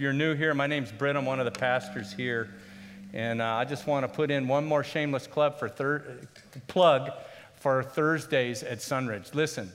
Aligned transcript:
If 0.00 0.04
you're 0.04 0.14
new 0.14 0.34
here, 0.34 0.54
my 0.54 0.66
name's 0.66 0.90
Britt. 0.90 1.14
I'm 1.14 1.26
one 1.26 1.40
of 1.40 1.44
the 1.44 1.50
pastors 1.50 2.10
here. 2.10 2.48
And 3.12 3.42
uh, 3.42 3.44
I 3.44 3.66
just 3.66 3.86
want 3.86 4.02
to 4.02 4.08
put 4.08 4.30
in 4.30 4.48
one 4.48 4.64
more 4.64 4.82
shameless 4.82 5.26
club 5.26 5.58
for 5.58 5.68
thir- 5.68 6.20
plug 6.68 7.10
for 7.56 7.82
Thursdays 7.82 8.62
at 8.62 8.78
Sunridge. 8.78 9.34
Listen, 9.34 9.70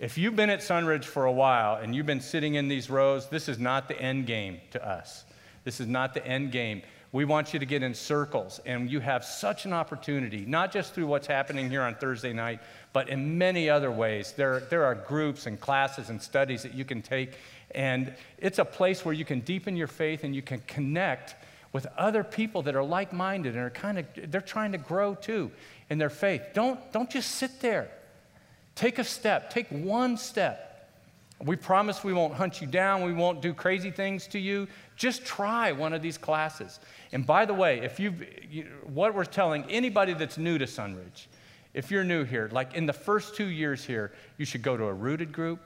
if 0.00 0.18
you've 0.18 0.34
been 0.34 0.50
at 0.50 0.62
Sunridge 0.62 1.04
for 1.04 1.26
a 1.26 1.32
while 1.32 1.76
and 1.76 1.94
you've 1.94 2.06
been 2.06 2.20
sitting 2.20 2.56
in 2.56 2.66
these 2.66 2.90
rows, 2.90 3.28
this 3.28 3.48
is 3.48 3.60
not 3.60 3.86
the 3.86 3.96
end 4.02 4.26
game 4.26 4.58
to 4.72 4.84
us. 4.84 5.24
This 5.62 5.78
is 5.78 5.86
not 5.86 6.12
the 6.12 6.26
end 6.26 6.50
game. 6.50 6.82
We 7.12 7.24
want 7.24 7.54
you 7.54 7.60
to 7.60 7.64
get 7.64 7.82
in 7.84 7.94
circles, 7.94 8.60
and 8.66 8.90
you 8.90 9.00
have 9.00 9.24
such 9.24 9.64
an 9.64 9.72
opportunity, 9.72 10.44
not 10.44 10.72
just 10.72 10.92
through 10.92 11.06
what's 11.06 11.26
happening 11.26 11.70
here 11.70 11.82
on 11.82 11.94
Thursday 11.94 12.32
night, 12.32 12.60
but 12.92 13.08
in 13.08 13.38
many 13.38 13.70
other 13.70 13.90
ways. 13.90 14.34
There, 14.36 14.60
there 14.60 14.84
are 14.84 14.94
groups 14.94 15.46
and 15.46 15.58
classes 15.58 16.10
and 16.10 16.20
studies 16.20 16.64
that 16.64 16.74
you 16.74 16.84
can 16.84 17.00
take, 17.00 17.38
and 17.72 18.14
it's 18.38 18.58
a 18.58 18.64
place 18.64 19.04
where 19.04 19.14
you 19.14 19.24
can 19.24 19.40
deepen 19.40 19.76
your 19.76 19.86
faith 19.86 20.24
and 20.24 20.34
you 20.34 20.42
can 20.42 20.60
connect 20.66 21.34
with 21.72 21.86
other 21.98 22.24
people 22.24 22.62
that 22.62 22.74
are 22.74 22.82
like 22.82 23.12
minded 23.12 23.54
and 23.54 23.62
are 23.62 23.70
kind 23.70 23.98
of, 23.98 24.06
they're 24.28 24.40
trying 24.40 24.72
to 24.72 24.78
grow 24.78 25.14
too 25.14 25.50
in 25.90 25.98
their 25.98 26.10
faith. 26.10 26.42
Don't, 26.54 26.80
don't 26.92 27.10
just 27.10 27.32
sit 27.32 27.60
there. 27.60 27.90
Take 28.74 28.98
a 28.98 29.04
step, 29.04 29.50
take 29.50 29.68
one 29.68 30.16
step. 30.16 30.64
We 31.44 31.56
promise 31.56 32.02
we 32.02 32.12
won't 32.12 32.34
hunt 32.34 32.60
you 32.60 32.66
down, 32.66 33.04
we 33.04 33.12
won't 33.12 33.42
do 33.42 33.54
crazy 33.54 33.90
things 33.90 34.26
to 34.28 34.38
you. 34.38 34.66
Just 34.96 35.24
try 35.24 35.72
one 35.72 35.92
of 35.92 36.02
these 36.02 36.18
classes. 36.18 36.80
And 37.12 37.24
by 37.24 37.44
the 37.44 37.54
way, 37.54 37.80
if 37.80 38.00
you've, 38.00 38.24
you, 38.50 38.66
what 38.84 39.14
we're 39.14 39.24
telling 39.24 39.64
anybody 39.70 40.14
that's 40.14 40.38
new 40.38 40.58
to 40.58 40.64
Sunridge, 40.64 41.26
if 41.74 41.90
you're 41.90 42.02
new 42.02 42.24
here, 42.24 42.48
like 42.50 42.74
in 42.74 42.86
the 42.86 42.92
first 42.92 43.36
two 43.36 43.46
years 43.46 43.84
here, 43.84 44.12
you 44.36 44.44
should 44.44 44.62
go 44.62 44.76
to 44.76 44.84
a 44.84 44.92
rooted 44.92 45.32
group, 45.32 45.60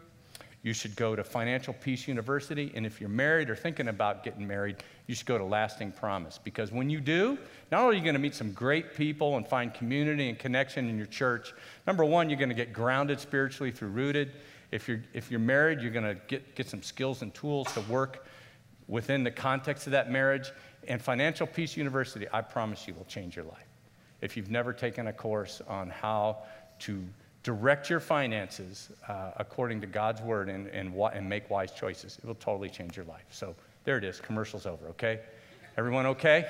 you 0.62 0.72
should 0.72 0.94
go 0.94 1.16
to 1.16 1.24
Financial 1.24 1.74
Peace 1.74 2.06
University, 2.06 2.70
and 2.76 2.86
if 2.86 3.00
you're 3.00 3.10
married 3.10 3.50
or 3.50 3.56
thinking 3.56 3.88
about 3.88 4.22
getting 4.22 4.46
married, 4.46 4.76
you 5.08 5.14
should 5.14 5.26
go 5.26 5.36
to 5.36 5.44
Lasting 5.44 5.90
Promise. 5.90 6.38
Because 6.42 6.70
when 6.70 6.88
you 6.88 7.00
do, 7.00 7.36
not 7.72 7.82
only 7.82 7.96
are 7.96 7.98
you 7.98 8.04
going 8.04 8.14
to 8.14 8.20
meet 8.20 8.34
some 8.34 8.52
great 8.52 8.94
people 8.94 9.36
and 9.36 9.46
find 9.46 9.74
community 9.74 10.28
and 10.28 10.38
connection 10.38 10.88
in 10.88 10.96
your 10.96 11.06
church, 11.06 11.52
number 11.86 12.04
one, 12.04 12.30
you're 12.30 12.38
going 12.38 12.48
to 12.48 12.54
get 12.54 12.72
grounded 12.72 13.18
spiritually 13.18 13.72
through 13.72 13.88
rooted. 13.88 14.32
If 14.70 14.86
you're, 14.86 15.02
if 15.12 15.32
you're 15.32 15.40
married, 15.40 15.80
you're 15.80 15.90
going 15.90 16.04
to 16.04 16.20
get, 16.28 16.54
get 16.54 16.68
some 16.68 16.82
skills 16.82 17.22
and 17.22 17.34
tools 17.34 17.72
to 17.72 17.80
work 17.82 18.24
within 18.86 19.24
the 19.24 19.32
context 19.32 19.86
of 19.88 19.90
that 19.92 20.12
marriage. 20.12 20.52
And 20.86 21.02
Financial 21.02 21.46
Peace 21.46 21.76
University, 21.76 22.26
I 22.32 22.40
promise 22.40 22.86
you, 22.86 22.94
will 22.94 23.04
change 23.06 23.34
your 23.34 23.46
life. 23.46 23.66
If 24.20 24.36
you've 24.36 24.50
never 24.50 24.72
taken 24.72 25.08
a 25.08 25.12
course 25.12 25.60
on 25.66 25.90
how 25.90 26.44
to 26.80 27.04
direct 27.42 27.90
your 27.90 28.00
finances 28.00 28.90
uh, 29.08 29.32
according 29.36 29.80
to 29.80 29.86
God's 29.86 30.20
word 30.20 30.48
and, 30.48 30.68
and, 30.68 30.94
and 30.94 31.28
make 31.28 31.50
wise 31.50 31.72
choices, 31.72 32.18
it 32.22 32.26
will 32.26 32.34
totally 32.36 32.68
change 32.68 32.96
your 32.96 33.06
life. 33.06 33.24
So 33.30 33.54
there 33.84 33.98
it 33.98 34.04
is. 34.04 34.20
Commercial's 34.20 34.66
over, 34.66 34.86
okay? 34.88 35.20
Everyone 35.76 36.06
okay? 36.06 36.46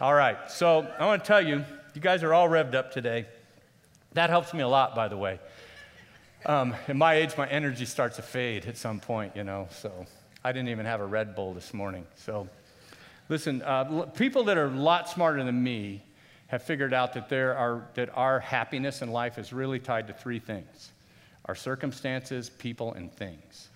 All 0.00 0.14
right. 0.14 0.50
So 0.50 0.86
I 0.98 1.04
want 1.04 1.22
to 1.22 1.28
tell 1.28 1.46
you, 1.46 1.64
you 1.94 2.00
guys 2.00 2.22
are 2.22 2.32
all 2.32 2.48
revved 2.48 2.74
up 2.74 2.92
today. 2.92 3.26
That 4.14 4.30
helps 4.30 4.54
me 4.54 4.60
a 4.60 4.68
lot, 4.68 4.94
by 4.94 5.08
the 5.08 5.16
way. 5.16 5.38
Um, 6.46 6.74
at 6.88 6.96
my 6.96 7.14
age, 7.14 7.36
my 7.36 7.48
energy 7.48 7.84
starts 7.84 8.16
to 8.16 8.22
fade 8.22 8.66
at 8.66 8.76
some 8.76 8.98
point, 8.98 9.36
you 9.36 9.44
know, 9.44 9.68
so 9.70 9.92
I 10.42 10.52
didn't 10.52 10.70
even 10.70 10.86
have 10.86 11.00
a 11.00 11.06
Red 11.06 11.36
Bull 11.36 11.54
this 11.54 11.72
morning. 11.72 12.04
So, 12.16 12.48
listen, 13.28 13.62
uh, 13.62 14.06
people 14.16 14.44
that 14.44 14.56
are 14.56 14.66
a 14.66 14.70
lot 14.70 15.08
smarter 15.08 15.44
than 15.44 15.62
me 15.62 16.02
have 16.52 16.62
figured 16.62 16.92
out 16.92 17.14
that, 17.14 17.30
there 17.30 17.56
are, 17.56 17.88
that 17.94 18.10
our 18.14 18.38
happiness 18.38 19.00
in 19.00 19.10
life 19.10 19.38
is 19.38 19.54
really 19.54 19.78
tied 19.78 20.06
to 20.06 20.12
three 20.12 20.38
things 20.38 20.92
our 21.46 21.56
circumstances, 21.56 22.50
people, 22.50 22.92
and 22.92 23.12
things. 23.12 23.70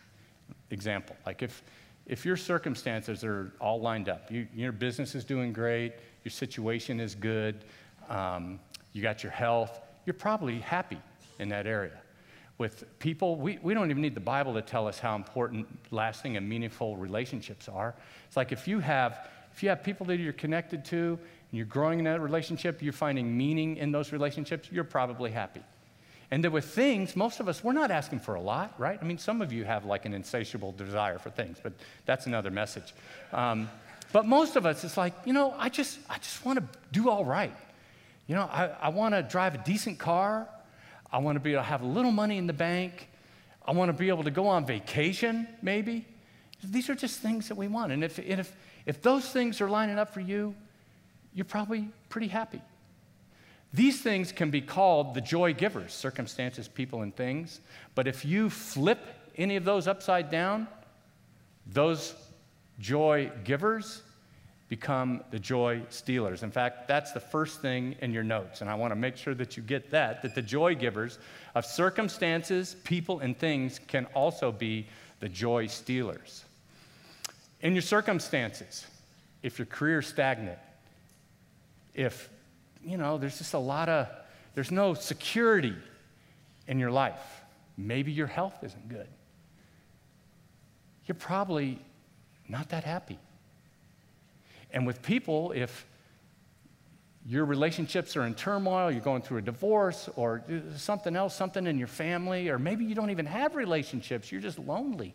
Example, 0.71 1.17
like 1.27 1.43
if, 1.43 1.65
if 2.07 2.25
your 2.25 2.37
circumstances 2.37 3.25
are 3.25 3.51
all 3.61 3.81
lined 3.81 4.09
up, 4.09 4.31
you, 4.31 4.47
your 4.55 4.71
business 4.71 5.17
is 5.17 5.25
doing 5.25 5.53
great, 5.53 5.95
your 6.23 6.31
situation 6.31 7.01
is 7.01 7.17
good, 7.17 7.65
um, 8.09 8.61
you 8.93 9.03
got 9.03 9.25
your 9.25 9.33
health, 9.33 9.81
you're 10.05 10.15
probably 10.15 10.61
happy 10.61 10.99
in 11.41 11.49
that 11.49 11.67
area 11.67 11.99
with 12.59 12.85
people. 13.01 13.35
We, 13.35 13.59
we 13.63 13.75
don't 13.75 13.91
even 13.91 14.03
need 14.03 14.15
the 14.15 14.21
Bible 14.21 14.55
to 14.55 14.63
tell 14.63 14.87
us 14.87 15.01
how 15.01 15.17
important 15.17 15.67
lasting 15.91 16.37
and 16.37 16.49
meaningful 16.49 16.97
relationships 16.97 17.69
are. 17.69 17.97
It's 18.29 18.37
like 18.37 18.53
if 18.53 18.69
you 18.69 18.79
have, 18.79 19.29
if 19.53 19.63
you 19.63 19.71
have 19.71 19.83
people 19.83 20.07
that 20.07 20.19
you're 20.19 20.33
connected 20.35 20.85
to 20.87 21.19
and 21.51 21.59
you're 21.59 21.67
growing 21.67 21.99
in 21.99 22.05
that 22.07 22.21
relationship, 22.21 22.83
you're 22.83 22.93
finding 22.93 23.37
meaning 23.37 23.77
in 23.77 23.93
those 23.93 24.13
relationships, 24.13 24.69
you're 24.71 24.85
probably 24.85 25.31
happy. 25.31 25.63
And 26.31 26.43
then 26.43 26.51
with 26.51 26.65
things, 26.65 27.15
most 27.15 27.39
of 27.39 27.49
us, 27.49 27.63
we're 27.63 27.73
not 27.73 27.91
asking 27.91 28.21
for 28.21 28.35
a 28.35 28.41
lot, 28.41 28.75
right? 28.79 28.99
I 29.01 29.05
mean, 29.05 29.19
some 29.19 29.41
of 29.41 29.53
you 29.53 29.65
have 29.65 29.85
like 29.85 30.07
an 30.07 30.15
insatiable 30.15 30.73
desire 30.73 31.19
for 31.19 31.31
things, 31.31 31.59
but 31.63 31.73
that's 32.05 32.27
another 32.27 32.51
message. 32.51 32.95
Um, 33.33 33.71
but 34.13 34.27
most 34.27 34.57
of 34.57 34.67
us, 34.67 34.83
it's 34.83 34.97
like, 34.97 35.15
you 35.25 35.33
know, 35.33 35.55
I 35.57 35.69
just, 35.69 35.99
I 36.11 36.19
just 36.19 36.45
want 36.45 36.59
to 36.59 36.79
do 36.91 37.11
all 37.11 37.25
right. 37.25 37.55
You 38.27 38.35
know, 38.35 38.43
I, 38.43 38.67
I 38.81 38.89
want 38.89 39.15
to 39.15 39.23
drive 39.23 39.55
a 39.55 39.59
decent 39.59 39.99
car. 39.99 40.49
I 41.13 41.19
want 41.19 41.37
to 41.37 41.41
be 41.41 41.53
able 41.53 41.63
to 41.63 41.69
have 41.69 41.83
a 41.83 41.87
little 41.87 42.13
money 42.13 42.39
in 42.39 42.49
the 42.49 42.53
bank. 42.53 43.09
I 43.65 43.73
want 43.73 43.89
to 43.89 43.93
be 43.93 44.09
able 44.09 44.25
to 44.25 44.31
go 44.31 44.49
on 44.49 44.67
vacation, 44.67 45.47
maybe. 45.63 46.07
These 46.63 46.91
are 46.91 46.95
just 46.95 47.21
things 47.21 47.49
that 47.49 47.57
we 47.57 47.69
want. 47.69 47.93
And 47.93 48.03
if, 48.03 48.19
if, 48.19 48.53
if 48.85 49.01
those 49.03 49.29
things 49.29 49.61
are 49.61 49.69
lining 49.69 49.99
up 49.99 50.13
for 50.13 50.21
you, 50.21 50.55
you're 51.37 51.45
probably 51.45 51.89
pretty 52.09 52.29
happy. 52.29 52.61
These 53.73 54.01
things 54.01 54.33
can 54.33 54.51
be 54.51 54.63
called 54.63 55.15
the 55.15 55.21
joy 55.21 55.53
givers 55.53 55.93
circumstances, 55.93 56.67
people, 56.67 57.03
and 57.03 57.15
things. 57.15 57.61
But 57.95 58.09
if 58.09 58.25
you 58.25 58.49
flip 58.49 58.99
any 59.37 59.57
of 59.57 59.65
those 59.65 59.87
upside 59.87 60.31
down, 60.31 60.67
those 61.67 62.15
joy 62.81 63.31
givers 63.45 64.03
become 64.71 65.23
the 65.31 65.39
joy 65.39 65.83
stealers. 65.91 66.43
In 66.43 66.51
fact, 66.51 66.89
that's 66.89 67.13
the 67.13 67.21
first 67.21 67.61
thing 67.61 67.97
in 68.01 68.13
your 68.13 68.25
notes, 68.25 68.63
and 68.63 68.71
I 68.71 68.75
want 68.75 68.93
to 68.93 68.97
make 68.97 69.17
sure 69.17 69.35
that 69.35 69.57
you 69.57 69.63
get 69.63 69.91
that 69.91 70.23
that 70.23 70.35
the 70.35 70.43
joy 70.43 70.75
givers 70.75 71.19
of 71.55 71.67
circumstances, 71.67 72.77
people, 72.83 73.21
and 73.21 73.39
things 73.39 73.79
can 73.87 74.07
also 74.07 74.51
be 74.51 74.87
the 75.21 75.29
joy 75.29 75.67
stealers. 75.67 76.45
In 77.61 77.75
your 77.75 77.83
circumstances, 77.83 78.87
if 79.43 79.59
your 79.59 79.67
career's 79.67 80.07
stagnant, 80.07 80.59
if, 81.97 82.31
you 82.85 82.99
know, 82.99 83.19
there's 83.19 83.39
just 83.39 83.55
a 83.55 83.59
lot 83.59 83.89
of, 83.89 84.07
there's 84.55 84.71
no 84.71 84.95
security 84.95 85.75
in 86.69 86.79
your 86.79 86.91
life, 86.91 87.43
maybe 87.77 88.13
your 88.13 88.27
health 88.27 88.63
isn't 88.63 88.89
good, 88.89 89.09
you're 91.07 91.17
probably 91.17 91.81
not 92.49 92.69
that 92.69 92.85
happy. 92.85 93.19
And 94.71 94.87
with 94.87 95.01
people, 95.01 95.53
if 95.53 95.87
your 97.27 97.45
relationships 97.45 98.15
are 98.17 98.25
in 98.25 98.35
turmoil, 98.35 98.91
you're 98.91 99.01
going 99.01 99.23
through 99.23 99.39
a 99.39 99.43
divorce 99.43 100.09
or 100.15 100.45
something 100.77 101.17
else, 101.17 101.35
something 101.35 101.67
in 101.67 101.79
your 101.79 101.89
family, 101.89 102.51
or 102.51 102.59
maybe 102.59 102.85
you 102.85 102.95
don't 102.95 103.11
even 103.11 103.27
have 103.27 103.57
relationships, 103.57 104.31
you're 104.31 104.41
just 104.41 104.59
lonely, 104.59 105.15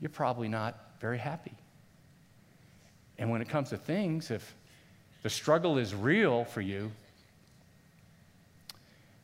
you're 0.00 0.10
probably 0.10 0.48
not 0.48 0.96
very 1.00 1.18
happy. 1.18 1.52
And 3.18 3.30
when 3.30 3.42
it 3.42 3.48
comes 3.48 3.68
to 3.70 3.76
things, 3.76 4.30
if 4.30 4.54
the 5.22 5.30
struggle 5.30 5.78
is 5.78 5.94
real 5.94 6.44
for 6.44 6.60
you, 6.60 6.90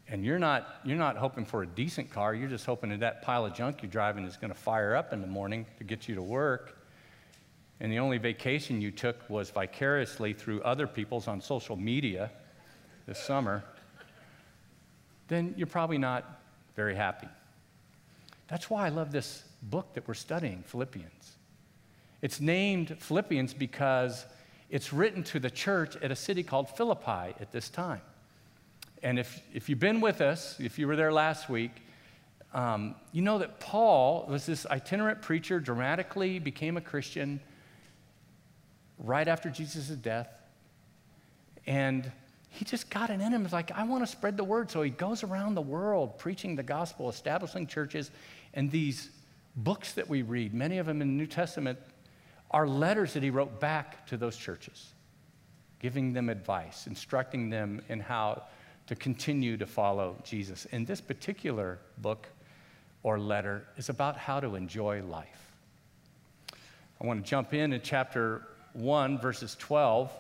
and 0.09 0.25
you're 0.25 0.39
not, 0.39 0.77
you're 0.85 0.97
not 0.97 1.17
hoping 1.17 1.45
for 1.45 1.63
a 1.63 1.67
decent 1.67 2.11
car, 2.11 2.35
you're 2.35 2.49
just 2.49 2.67
hoping 2.67 2.91
that 2.91 3.01
that 3.01 3.23
pile 3.23 3.45
of 3.47 3.55
junk 3.55 3.83
you're 3.83 3.91
driving 3.91 4.25
is 4.25 4.37
going 4.37 4.53
to 4.53 4.59
fire 4.59 4.95
up 4.95 5.13
in 5.13 5.21
the 5.21 5.27
morning 5.27 5.67
to 5.79 5.85
get 5.85 6.09
you 6.09 6.15
to 6.15 6.23
work, 6.23 6.79
and 7.81 7.91
the 7.91 7.99
only 7.99 8.19
vacation 8.19 8.81
you 8.81 8.91
took 8.91 9.29
was 9.29 9.51
vicariously 9.51 10.33
through 10.33 10.63
other 10.63 10.87
people's 10.87 11.29
on 11.29 11.41
social 11.41 11.77
media 11.77 12.31
this 13.07 13.19
summer, 13.19 13.63
then 15.29 15.55
you're 15.57 15.67
probably 15.67 15.99
not 15.99 16.41
very 16.75 16.95
happy. 16.95 17.29
That's 18.49 18.71
why 18.71 18.87
I 18.87 18.91
love 18.91 19.11
this 19.11 19.45
book 19.63 19.95
that 19.95 20.07
we're 20.07 20.15
studying, 20.15 20.63
Philippians. 20.67 21.37
It's 22.23 22.41
named 22.41 22.97
Philippians 22.99 23.55
because 23.55 24.25
it's 24.71 24.93
written 24.93 25.23
to 25.25 25.39
the 25.39 25.51
church 25.51 25.97
at 26.03 26.11
a 26.11 26.17
city 26.17 26.43
called 26.43 26.69
Philippi 26.71 27.35
at 27.41 27.53
this 27.53 27.69
time. 27.69 28.01
And 29.03 29.19
if, 29.19 29.41
if 29.53 29.69
you've 29.69 29.79
been 29.79 30.01
with 30.01 30.21
us, 30.21 30.59
if 30.59 30.79
you 30.79 30.87
were 30.87 30.97
there 30.97 31.13
last 31.13 31.49
week, 31.49 31.71
um, 32.53 32.95
you 33.13 33.23
know 33.23 33.39
that 33.39 33.61
Paul 33.61 34.27
was 34.29 34.47
this 34.47 34.67
itinerant 34.67 35.23
preacher, 35.23 35.61
dramatically 35.61 36.39
became 36.39 36.77
a 36.77 36.81
Christian 36.81 37.41
right 38.99 39.29
after 39.29 39.51
Jesus' 39.51 39.89
death. 39.89 40.41
And 41.67 42.11
he 42.49 42.65
just 42.65 42.89
got 42.89 43.11
it 43.11 43.21
in 43.21 43.33
him. 43.33 43.45
It's 43.45 43.53
like, 43.53 43.71
I 43.73 43.85
want 43.85 44.03
to 44.03 44.07
spread 44.07 44.37
the 44.37 44.45
word. 44.45 44.71
So 44.71 44.83
he 44.83 44.91
goes 44.91 45.23
around 45.23 45.55
the 45.55 45.63
world 45.63 46.19
preaching 46.19 46.57
the 46.57 46.63
gospel, 46.63 47.11
establishing 47.11 47.67
churches. 47.67 48.11
And 48.55 48.71
these 48.71 49.11
books 49.57 49.93
that 49.93 50.09
we 50.09 50.23
read, 50.23 50.55
many 50.55 50.79
of 50.79 50.87
them 50.87 51.03
in 51.03 51.09
the 51.09 51.15
New 51.15 51.27
Testament, 51.27 51.79
are 52.51 52.67
letters 52.67 53.15
that 53.15 53.23
he 53.23 53.31
wrote 53.31 53.61
back 53.61 54.07
to 54.07 54.17
those 54.17 54.37
churches, 54.37 54.93
giving 55.81 56.13
them 56.13 56.29
advice, 56.29 56.87
instructing 56.87 57.51
them 57.51 57.83
in 57.89 58.01
how 58.01 58.43
to 58.87 58.95
continue 58.95 59.57
to 59.57 59.67
follow 59.67 60.17
Jesus. 60.25 60.67
And 60.73 60.87
this 60.87 61.01
particular 61.01 61.79
book 61.99 62.29
or 63.03 63.19
letter 63.19 63.67
is 63.77 63.89
about 63.89 64.17
how 64.17 64.41
to 64.41 64.55
enjoy 64.55 65.03
life. 65.03 65.53
I 67.01 67.07
want 67.07 67.25
to 67.25 67.29
jump 67.29 67.53
in 67.53 67.73
in 67.73 67.81
chapter 67.83 68.43
1, 68.73 69.19
verses 69.19 69.55
12. 69.59 70.11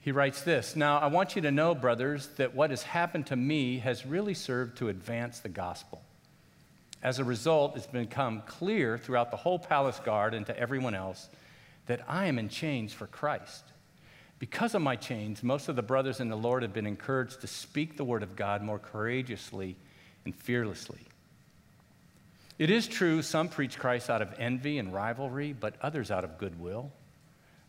He 0.00 0.12
writes 0.12 0.42
this 0.42 0.76
Now, 0.76 0.98
I 0.98 1.06
want 1.06 1.36
you 1.36 1.42
to 1.42 1.50
know, 1.50 1.74
brothers, 1.74 2.28
that 2.36 2.54
what 2.54 2.70
has 2.70 2.82
happened 2.82 3.26
to 3.28 3.36
me 3.36 3.78
has 3.78 4.04
really 4.04 4.34
served 4.34 4.78
to 4.78 4.88
advance 4.88 5.40
the 5.40 5.48
gospel. 5.48 6.02
As 7.02 7.18
a 7.18 7.24
result, 7.24 7.76
it's 7.76 7.86
become 7.86 8.42
clear 8.46 8.98
throughout 8.98 9.30
the 9.30 9.36
whole 9.36 9.58
palace 9.58 10.00
guard 10.00 10.34
and 10.34 10.44
to 10.46 10.58
everyone 10.58 10.94
else 10.94 11.28
that 11.86 12.02
I 12.08 12.26
am 12.26 12.38
in 12.38 12.48
chains 12.48 12.92
for 12.92 13.06
Christ. 13.06 13.64
Because 14.38 14.74
of 14.74 14.82
my 14.82 14.96
chains, 14.96 15.42
most 15.42 15.68
of 15.68 15.76
the 15.76 15.82
brothers 15.82 16.20
in 16.20 16.28
the 16.28 16.36
Lord 16.36 16.62
have 16.62 16.72
been 16.72 16.86
encouraged 16.86 17.40
to 17.40 17.46
speak 17.46 17.96
the 17.96 18.04
word 18.04 18.22
of 18.22 18.36
God 18.36 18.62
more 18.62 18.78
courageously 18.78 19.76
and 20.24 20.34
fearlessly. 20.34 21.00
It 22.58 22.70
is 22.70 22.88
true, 22.88 23.22
some 23.22 23.48
preach 23.48 23.78
Christ 23.78 24.10
out 24.10 24.22
of 24.22 24.34
envy 24.38 24.78
and 24.78 24.92
rivalry, 24.92 25.52
but 25.52 25.74
others 25.80 26.10
out 26.10 26.24
of 26.24 26.38
goodwill. 26.38 26.92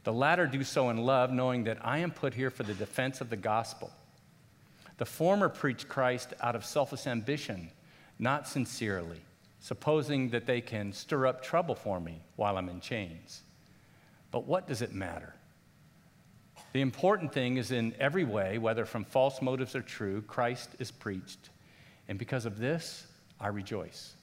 The 0.04 0.14
latter 0.14 0.48
do 0.48 0.64
so 0.64 0.90
in 0.90 0.98
love, 0.98 1.32
knowing 1.32 1.66
that 1.66 1.78
I 1.86 2.00
am 2.00 2.12
put 2.12 2.34
here 2.34 2.50
for 2.50 2.64
the 2.64 2.74
defense 2.74 3.22
of 3.22 3.30
the 3.30 3.38
gospel. 3.38 3.92
The 4.98 5.06
former 5.06 5.48
preach 5.48 5.88
Christ 5.88 6.34
out 6.42 6.56
of 6.56 6.66
selfish 6.66 7.06
ambition, 7.08 7.72
not 8.20 8.48
sincerely, 8.48 9.22
supposing 9.60 10.30
that 10.30 10.46
they 10.46 10.62
can 10.62 10.94
stir 10.94 11.26
up 11.26 11.42
trouble 11.42 11.76
for 11.76 12.00
me 12.00 12.22
while 12.36 12.58
I'm 12.58 12.70
in 12.70 12.82
chains. 12.82 13.42
But 14.32 14.46
what 14.46 14.68
does 14.68 14.82
it 14.82 14.94
matter? 14.94 15.34
The 16.74 16.82
important 16.82 17.34
thing 17.34 17.58
is 17.58 17.72
in 17.72 17.96
every 18.00 18.26
way, 18.26 18.58
whether 18.58 18.86
from 18.86 19.06
false 19.06 19.42
motives 19.42 19.76
or 19.76 19.82
true, 19.82 20.22
Christ 20.22 20.70
is 20.78 20.92
preached. 20.92 21.50
And 22.08 22.20
because 22.20 22.46
of 22.46 22.60
this, 22.60 23.08
I 23.40 23.48
rejoice. 23.48 24.14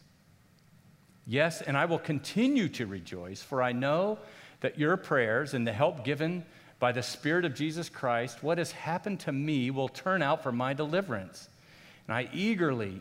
Yes, 1.26 1.60
and 1.60 1.76
I 1.76 1.86
will 1.86 1.98
continue 1.98 2.68
to 2.70 2.86
rejoice, 2.86 3.42
for 3.42 3.62
I 3.62 3.72
know 3.72 4.18
that 4.60 4.78
your 4.78 4.96
prayers 4.96 5.54
and 5.54 5.66
the 5.66 5.72
help 5.72 6.04
given 6.04 6.44
by 6.78 6.92
the 6.92 7.02
Spirit 7.02 7.44
of 7.44 7.54
Jesus 7.54 7.88
Christ, 7.88 8.42
what 8.42 8.58
has 8.58 8.70
happened 8.70 9.20
to 9.20 9.32
me 9.32 9.70
will 9.70 9.88
turn 9.88 10.22
out 10.22 10.42
for 10.42 10.52
my 10.52 10.72
deliverance. 10.72 11.48
And 12.06 12.14
I 12.14 12.28
eagerly 12.32 13.00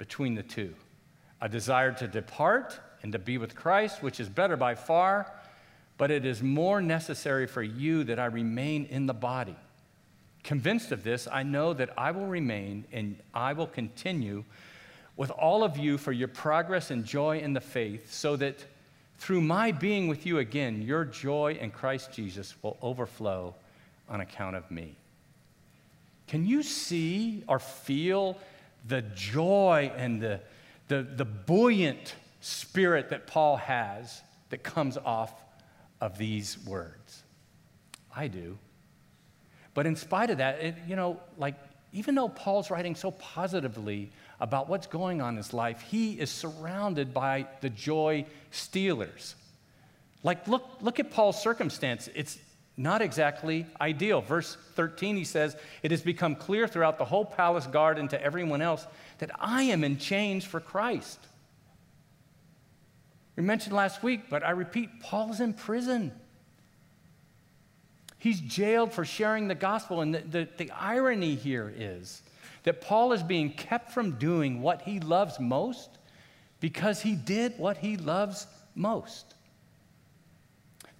between 0.00 0.34
the 0.34 0.42
two 0.42 0.74
a 1.42 1.48
desire 1.48 1.92
to 1.92 2.08
depart 2.08 2.78
and 3.02 3.12
to 3.12 3.18
be 3.18 3.38
with 3.38 3.54
Christ, 3.54 4.02
which 4.02 4.20
is 4.20 4.28
better 4.28 4.56
by 4.56 4.74
far, 4.74 5.30
but 5.96 6.10
it 6.10 6.26
is 6.26 6.42
more 6.42 6.82
necessary 6.82 7.46
for 7.46 7.62
you 7.62 8.04
that 8.04 8.18
I 8.18 8.26
remain 8.26 8.86
in 8.86 9.06
the 9.06 9.14
body. 9.14 9.56
Convinced 10.42 10.92
of 10.92 11.02
this, 11.02 11.26
I 11.30 11.42
know 11.42 11.72
that 11.72 11.90
I 11.96 12.10
will 12.10 12.26
remain 12.26 12.84
and 12.92 13.18
I 13.32 13.54
will 13.54 13.66
continue 13.66 14.44
with 15.16 15.30
all 15.30 15.64
of 15.64 15.78
you 15.78 15.96
for 15.96 16.12
your 16.12 16.28
progress 16.28 16.90
and 16.90 17.06
joy 17.06 17.38
in 17.38 17.54
the 17.54 17.60
faith, 17.60 18.12
so 18.12 18.36
that 18.36 18.64
through 19.18 19.40
my 19.40 19.72
being 19.72 20.08
with 20.08 20.26
you 20.26 20.38
again, 20.38 20.82
your 20.82 21.04
joy 21.04 21.58
in 21.60 21.70
Christ 21.70 22.12
Jesus 22.12 22.54
will 22.62 22.78
overflow 22.82 23.54
on 24.08 24.20
account 24.20 24.56
of 24.56 24.70
me. 24.70 24.96
Can 26.26 26.46
you 26.46 26.62
see 26.62 27.44
or 27.48 27.58
feel 27.58 28.38
the 28.86 29.02
joy 29.02 29.92
and 29.96 30.20
the, 30.20 30.40
the, 30.88 31.02
the 31.02 31.24
buoyant 31.24 32.14
spirit 32.40 33.10
that 33.10 33.26
Paul 33.26 33.56
has 33.56 34.22
that 34.50 34.62
comes 34.62 34.96
off 34.96 35.32
of 36.00 36.18
these 36.18 36.58
words? 36.66 37.22
I 38.14 38.28
do. 38.28 38.58
But 39.74 39.86
in 39.86 39.96
spite 39.96 40.30
of 40.30 40.38
that, 40.38 40.60
it, 40.60 40.74
you 40.88 40.96
know, 40.96 41.20
like, 41.38 41.54
even 41.92 42.14
though 42.14 42.28
Paul's 42.28 42.70
writing 42.70 42.94
so 42.94 43.10
positively 43.12 44.10
about 44.40 44.68
what's 44.68 44.86
going 44.86 45.20
on 45.20 45.30
in 45.30 45.36
his 45.36 45.52
life, 45.52 45.80
he 45.82 46.18
is 46.18 46.30
surrounded 46.30 47.12
by 47.12 47.46
the 47.60 47.70
joy 47.70 48.24
stealers. 48.50 49.34
Like, 50.22 50.46
look, 50.48 50.64
look 50.80 51.00
at 51.00 51.10
Paul's 51.10 51.40
circumstance. 51.40 52.08
It's 52.14 52.38
not 52.80 53.02
exactly 53.02 53.66
ideal. 53.78 54.22
Verse 54.22 54.56
13, 54.74 55.14
he 55.14 55.24
says, 55.24 55.54
It 55.82 55.90
has 55.90 56.00
become 56.00 56.34
clear 56.34 56.66
throughout 56.66 56.96
the 56.96 57.04
whole 57.04 57.26
palace 57.26 57.66
guard 57.66 57.98
and 57.98 58.08
to 58.08 58.22
everyone 58.22 58.62
else 58.62 58.86
that 59.18 59.30
I 59.38 59.64
am 59.64 59.84
in 59.84 59.98
chains 59.98 60.46
for 60.46 60.60
Christ. 60.60 61.18
We 63.36 63.42
mentioned 63.42 63.76
last 63.76 64.02
week, 64.02 64.30
but 64.30 64.42
I 64.42 64.52
repeat, 64.52 65.00
Paul 65.00 65.30
is 65.30 65.40
in 65.40 65.52
prison. 65.52 66.10
He's 68.18 68.40
jailed 68.40 68.94
for 68.94 69.04
sharing 69.04 69.46
the 69.46 69.54
gospel. 69.54 70.00
And 70.00 70.14
the, 70.14 70.20
the, 70.20 70.48
the, 70.56 70.70
irony 70.70 71.34
here 71.34 71.70
is 71.76 72.22
that 72.62 72.80
Paul 72.80 73.12
is 73.12 73.22
being 73.22 73.52
kept 73.52 73.92
from 73.92 74.12
doing 74.12 74.62
what 74.62 74.82
he 74.82 75.00
loves 75.00 75.38
most 75.38 75.90
because 76.60 77.02
he 77.02 77.14
did 77.14 77.58
what 77.58 77.76
he 77.76 77.98
loves 77.98 78.46
most. 78.74 79.34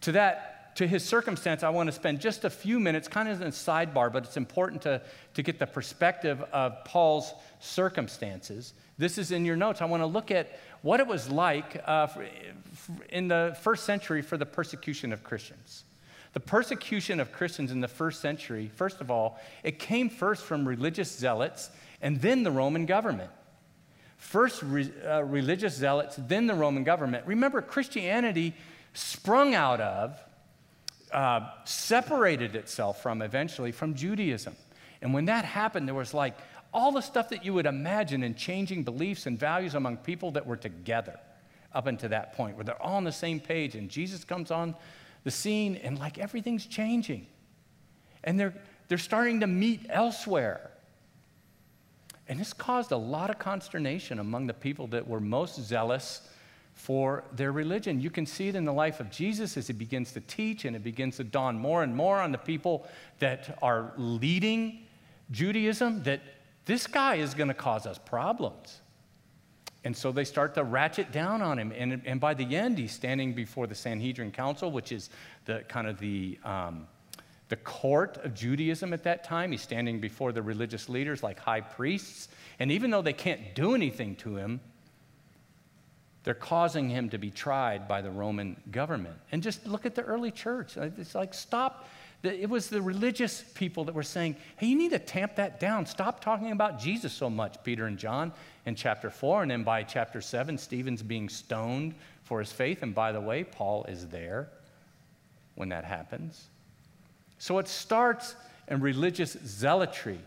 To 0.03 0.13
that, 0.13 0.60
to 0.81 0.87
his 0.87 1.05
circumstance, 1.05 1.63
I 1.63 1.69
want 1.69 1.89
to 1.89 1.93
spend 1.93 2.23
just 2.23 2.47
a 2.47 2.49
few 2.49 2.81
minutes, 2.81 3.07
kind 3.07 3.29
of 3.29 3.43
in 3.43 3.49
a 3.49 3.51
sidebar, 3.51 4.11
but 4.11 4.25
it's 4.25 4.39
important 4.39 4.81
to, 4.83 5.03
to 5.35 5.43
get 5.43 5.59
the 5.59 5.67
perspective 5.67 6.43
of 6.55 6.85
Paul's 6.87 7.35
circumstances. 7.59 8.73
This 8.97 9.19
is 9.19 9.31
in 9.31 9.45
your 9.45 9.57
notes. 9.57 9.83
I 9.83 9.85
want 9.85 10.03
to 10.03 10.07
look 10.07 10.31
at 10.31 10.59
what 10.81 10.99
it 10.99 11.07
was 11.07 11.29
like 11.29 11.83
uh, 11.85 12.09
in 13.11 13.29
the 13.29 13.59
first 13.61 13.85
century 13.85 14.23
for 14.23 14.39
the 14.39 14.47
persecution 14.47 15.13
of 15.13 15.23
Christians. 15.23 15.85
The 16.33 16.41
persecution 16.41 17.21
of 17.21 17.31
Christians 17.31 17.73
in 17.73 17.83
the 17.83 17.89
first 17.89 18.23
century, 18.23 18.71
first 18.75 19.03
of 19.03 19.11
all, 19.11 19.39
it 19.63 19.79
came 19.79 20.09
first 20.09 20.45
from 20.45 20.67
religious 20.67 21.15
zealots 21.15 21.69
and 22.01 22.23
then 22.23 22.43
the 22.43 22.51
Roman 22.51 22.87
government. 22.87 23.31
First 24.17 24.63
re, 24.63 24.91
uh, 25.07 25.25
religious 25.25 25.75
zealots, 25.75 26.17
then 26.17 26.47
the 26.47 26.55
Roman 26.55 26.85
government. 26.85 27.27
Remember, 27.27 27.61
Christianity 27.61 28.55
sprung 28.95 29.55
out 29.55 29.83
of, 29.83 30.19
uh, 31.13 31.51
separated 31.65 32.57
itself 32.57 33.03
from 33.03 33.23
eventually 33.23 33.73
from 33.73 33.95
Judaism. 33.95 34.55
And 35.03 35.15
when 35.15 35.27
that 35.27 35.45
happened, 35.45 35.89
there 35.89 35.95
was 35.95 36.15
like 36.15 36.37
all 36.73 36.93
the 36.93 37.01
stuff 37.01 37.31
that 37.31 37.45
you 37.45 37.55
would 37.55 37.67
imagine 37.67 38.23
in 38.23 38.35
changing 38.35 38.85
beliefs 38.85 39.27
and 39.27 39.39
values 39.39 39.75
among 39.75 39.99
people 39.99 40.31
that 40.33 40.47
were 40.47 40.57
together 40.57 41.19
up 41.75 41.87
until 41.87 42.11
that 42.11 42.35
point, 42.35 42.57
where 42.57 42.65
they're 42.65 42.83
all 42.83 42.97
on 42.97 43.05
the 43.05 43.13
same 43.13 43.41
page. 43.41 43.75
And 43.75 43.89
Jesus 43.89 44.25
comes 44.25 44.51
on 44.51 44.75
the 45.25 45.31
scene, 45.31 45.77
and 45.77 45.99
like 45.99 46.19
everything's 46.19 46.67
changing. 46.67 47.27
And 48.25 48.39
they're, 48.39 48.55
they're 48.89 48.99
starting 48.99 49.41
to 49.41 49.47
meet 49.47 49.87
elsewhere. 49.89 50.71
And 52.29 52.39
this 52.39 52.53
caused 52.53 52.93
a 52.93 52.97
lot 52.97 53.31
of 53.31 53.39
consternation 53.39 54.19
among 54.19 54.47
the 54.47 54.55
people 54.55 54.87
that 54.89 55.07
were 55.09 55.21
most 55.21 55.61
zealous 55.61 56.29
for 56.81 57.25
their 57.37 57.53
religion. 57.53 58.01
You 58.01 58.09
can 58.09 58.25
see 58.25 58.49
it 58.49 58.55
in 58.55 58.65
the 58.65 58.73
life 58.73 59.01
of 59.01 59.11
Jesus 59.11 59.59
as 59.59 59.67
he 59.67 59.75
begins 59.75 60.13
to 60.13 60.21
teach, 60.21 60.65
and 60.65 60.75
it 60.75 60.83
begins 60.83 61.19
to 61.19 61.25
dawn 61.25 61.59
more 61.59 61.83
and 61.83 61.95
more 61.95 62.21
on 62.21 62.33
the 62.33 62.39
people 62.39 62.89
that 63.19 63.59
are 63.61 63.93
leading 63.99 64.87
Judaism 65.31 66.03
that 66.05 66.23
this 66.65 66.87
guy 66.87 67.17
is 67.17 67.35
going 67.35 67.49
to 67.49 67.55
cause 67.55 67.87
us 67.87 67.99
problems. 67.99 68.81
And 69.85 69.95
so 69.95 70.11
they 70.11 70.25
start 70.25 70.55
to 70.55 70.65
ratchet 70.65 71.13
down 71.13 71.43
on 71.43 71.59
him. 71.59 71.71
And, 71.77 72.01
and 72.07 72.19
by 72.19 72.33
the 72.33 72.57
end, 72.57 72.79
he's 72.79 72.93
standing 72.93 73.35
before 73.35 73.67
the 73.67 73.75
Sanhedrin 73.75 74.33
Council, 74.33 74.71
which 74.71 74.91
is 74.91 75.11
the 75.45 75.61
kind 75.69 75.87
of 75.87 75.99
the, 75.99 76.39
um, 76.45 76.87
the 77.51 77.57
court 77.57 78.17
of 78.25 78.35
Judaism 78.35 78.95
at 78.95 79.03
that 79.05 79.23
time. 79.23 79.53
He's 79.53 79.63
standing 79.63 80.01
before 80.01 80.33
the 80.33 80.43
religious 80.43 80.89
leaders 80.89 81.23
like 81.23 81.39
high 81.39 81.61
priests. 81.61 82.29
And 82.59 82.73
even 82.73 82.91
though 82.91 83.03
they 83.03 83.13
can't 83.13 83.55
do 83.55 83.75
anything 83.75 84.17
to 84.17 84.37
him, 84.37 84.61
they're 86.25 86.35
causing 86.35 86.89
him 86.89 87.09
to 87.11 87.19
be 87.19 87.31
tried 87.31 87.89
by 87.89 88.03
the 88.03 88.11
Roman 88.11 88.57
government. 88.71 89.17
And 89.33 89.43
just 89.43 89.67
look 89.67 89.87
at 89.87 89.95
the 89.95 90.03
early 90.03 90.31
church. 90.31 90.77
Uh, 90.77 90.91
it's 90.99 91.15
like, 91.15 91.33
stop 91.33 91.87
it 92.23 92.51
was 92.51 92.69
the 92.69 92.83
religious 92.83 93.43
people 93.55 93.85
that 93.85 93.95
were 93.95 94.03
saying, 94.03 94.37
hey, 94.57 94.67
you 94.67 94.77
need 94.77 94.91
to 94.91 94.99
tamp 94.99 95.37
that 95.37 95.59
down. 95.59 95.87
Stop 95.87 96.21
talking 96.21 96.53
about 96.53 96.79
Jesus 96.79 97.15
so 97.15 97.31
much, 97.31 97.57
Peter 97.65 97.87
and 97.87 97.97
John 97.97 98.33
in 98.67 98.75
chapter 98.75 99.09
4. 99.09 99.43
And 99.43 99.51
then 99.51 99.63
by 99.63 99.83
chapter 99.83 100.21
7, 100.21 100.59
Stephen's 100.59 101.03
being 101.03 101.31
stoned 101.31 101.95
for 102.25 102.41
his 102.41 102.53
faith. 102.53 102.83
And 102.83 102.95
by 102.95 103.13
the 103.13 103.21
way, 103.21 103.43
Paul 103.43 103.85
is 103.85 104.07
there 104.09 104.51
when 105.55 105.71
that 105.71 105.85
happens. 105.85 106.49
So 107.39 107.59
it 107.59 107.69
starts 107.69 108.35
in 108.69 108.81
religious 108.81 109.33
zealotry, 109.47 110.21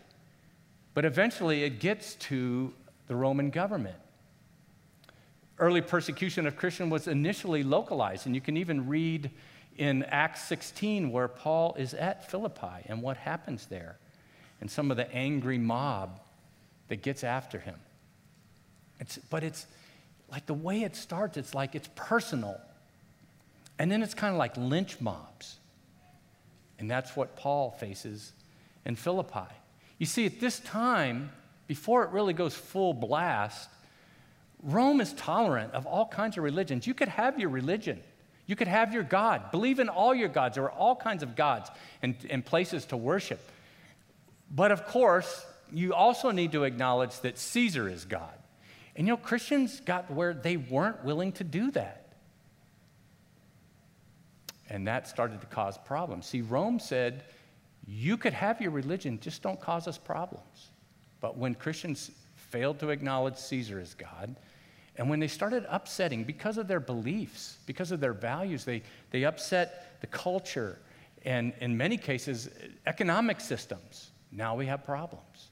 but 0.94 1.04
eventually 1.04 1.62
it 1.62 1.78
gets 1.78 2.16
to 2.16 2.72
the 3.06 3.14
Roman 3.14 3.50
government. 3.50 3.94
Early 5.58 5.80
persecution 5.80 6.46
of 6.46 6.56
Christian 6.56 6.90
was 6.90 7.06
initially 7.06 7.62
localized. 7.62 8.26
And 8.26 8.34
you 8.34 8.40
can 8.40 8.56
even 8.56 8.88
read 8.88 9.30
in 9.76 10.02
Acts 10.04 10.44
16 10.44 11.10
where 11.10 11.28
Paul 11.28 11.74
is 11.78 11.94
at 11.94 12.30
Philippi 12.30 12.84
and 12.86 13.02
what 13.02 13.16
happens 13.16 13.66
there 13.66 13.96
and 14.60 14.70
some 14.70 14.90
of 14.90 14.96
the 14.96 15.12
angry 15.12 15.58
mob 15.58 16.20
that 16.88 17.02
gets 17.02 17.24
after 17.24 17.58
him. 17.58 17.76
It's, 19.00 19.18
but 19.30 19.42
it's 19.42 19.66
like 20.30 20.46
the 20.46 20.54
way 20.54 20.82
it 20.82 20.96
starts, 20.96 21.36
it's 21.36 21.54
like 21.54 21.74
it's 21.74 21.88
personal. 21.94 22.60
And 23.78 23.90
then 23.90 24.02
it's 24.02 24.14
kind 24.14 24.32
of 24.32 24.38
like 24.38 24.56
lynch 24.56 25.00
mobs. 25.00 25.56
And 26.78 26.90
that's 26.90 27.16
what 27.16 27.36
Paul 27.36 27.72
faces 27.72 28.32
in 28.84 28.96
Philippi. 28.96 29.52
You 29.98 30.06
see, 30.06 30.26
at 30.26 30.40
this 30.40 30.60
time, 30.60 31.30
before 31.66 32.04
it 32.04 32.10
really 32.10 32.32
goes 32.32 32.54
full 32.54 32.92
blast, 32.92 33.68
Rome 34.64 35.00
is 35.00 35.12
tolerant 35.12 35.72
of 35.74 35.86
all 35.86 36.06
kinds 36.06 36.38
of 36.38 36.42
religions. 36.42 36.86
You 36.86 36.94
could 36.94 37.08
have 37.08 37.38
your 37.38 37.50
religion, 37.50 38.00
you 38.46 38.56
could 38.56 38.68
have 38.68 38.92
your 38.92 39.02
God, 39.02 39.50
believe 39.50 39.78
in 39.78 39.88
all 39.88 40.14
your 40.14 40.28
gods. 40.28 40.56
There 40.56 40.64
are 40.64 40.72
all 40.72 40.96
kinds 40.96 41.22
of 41.22 41.36
gods 41.36 41.70
and, 42.02 42.16
and 42.28 42.44
places 42.44 42.86
to 42.86 42.96
worship. 42.96 43.40
But 44.50 44.72
of 44.72 44.86
course, 44.86 45.46
you 45.72 45.94
also 45.94 46.30
need 46.30 46.52
to 46.52 46.64
acknowledge 46.64 47.20
that 47.20 47.38
Caesar 47.38 47.88
is 47.88 48.04
God. 48.04 48.34
And 48.96 49.06
you 49.06 49.12
know, 49.12 49.16
Christians 49.16 49.80
got 49.80 50.10
where 50.10 50.34
they 50.34 50.56
weren't 50.56 51.04
willing 51.04 51.32
to 51.32 51.44
do 51.44 51.70
that. 51.72 52.00
And 54.70 54.86
that 54.86 55.08
started 55.08 55.40
to 55.40 55.46
cause 55.46 55.76
problems. 55.78 56.26
See, 56.26 56.40
Rome 56.40 56.78
said, 56.78 57.24
you 57.86 58.16
could 58.16 58.32
have 58.32 58.60
your 58.60 58.70
religion, 58.70 59.18
just 59.20 59.42
don't 59.42 59.60
cause 59.60 59.86
us 59.86 59.98
problems. 59.98 60.70
But 61.20 61.36
when 61.36 61.54
Christians 61.54 62.10
failed 62.34 62.78
to 62.80 62.90
acknowledge 62.90 63.36
Caesar 63.36 63.78
as 63.78 63.94
God, 63.94 64.36
and 64.96 65.10
when 65.10 65.18
they 65.18 65.28
started 65.28 65.66
upsetting 65.68 66.24
because 66.24 66.56
of 66.56 66.68
their 66.68 66.80
beliefs, 66.80 67.58
because 67.66 67.90
of 67.90 68.00
their 68.00 68.12
values, 68.12 68.64
they, 68.64 68.82
they 69.10 69.24
upset 69.24 70.00
the 70.00 70.06
culture 70.06 70.78
and, 71.24 71.52
in 71.60 71.76
many 71.76 71.96
cases, 71.96 72.48
economic 72.86 73.40
systems. 73.40 74.10
Now 74.30 74.54
we 74.54 74.66
have 74.66 74.84
problems. 74.84 75.48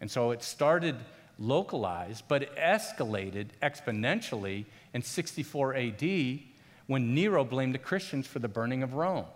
And 0.00 0.10
so 0.10 0.30
it 0.30 0.42
started 0.42 0.96
localized, 1.38 2.24
but 2.28 2.42
it 2.42 2.56
escalated 2.56 3.48
exponentially 3.62 4.64
in 4.94 5.02
64 5.02 5.74
AD 5.74 6.40
when 6.86 7.14
Nero 7.14 7.44
blamed 7.44 7.74
the 7.74 7.78
Christians 7.78 8.26
for 8.26 8.38
the 8.38 8.48
burning 8.48 8.82
of 8.82 8.94
Rome. 8.94 9.26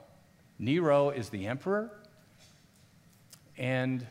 Nero 0.59 1.11
is 1.11 1.29
the 1.31 1.47
emperor, 1.47 1.91
and 3.59 4.07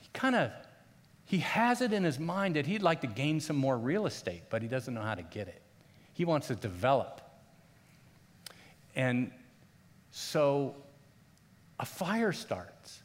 he 0.00 0.08
kind 0.12 0.34
of 0.34 0.50
he 1.28 1.38
has 1.40 1.82
it 1.82 1.92
in 1.92 2.04
his 2.04 2.18
mind 2.18 2.56
that 2.56 2.64
he'd 2.64 2.80
like 2.80 3.02
to 3.02 3.06
gain 3.06 3.38
some 3.38 3.56
more 3.56 3.76
real 3.76 4.06
estate, 4.06 4.44
but 4.48 4.62
he 4.62 4.68
doesn't 4.68 4.94
know 4.94 5.02
how 5.02 5.14
to 5.14 5.22
get 5.22 5.46
it. 5.46 5.60
He 6.14 6.24
wants 6.24 6.46
to 6.46 6.54
develop. 6.54 7.20
And 8.96 9.30
so 10.10 10.74
a 11.78 11.84
fire 11.84 12.32
starts, 12.32 13.02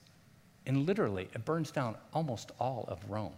and 0.65 0.85
literally 0.85 1.27
it 1.35 1.43
burns 1.43 1.69
down 1.69 1.97
almost 2.13 2.51
all 2.61 2.85
of 2.87 2.97
Rome, 3.09 3.33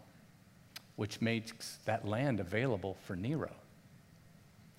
which 0.97 1.19
makes 1.19 1.79
that 1.85 2.07
land 2.07 2.39
available 2.39 2.95
for 3.05 3.15
Nero. 3.15 3.51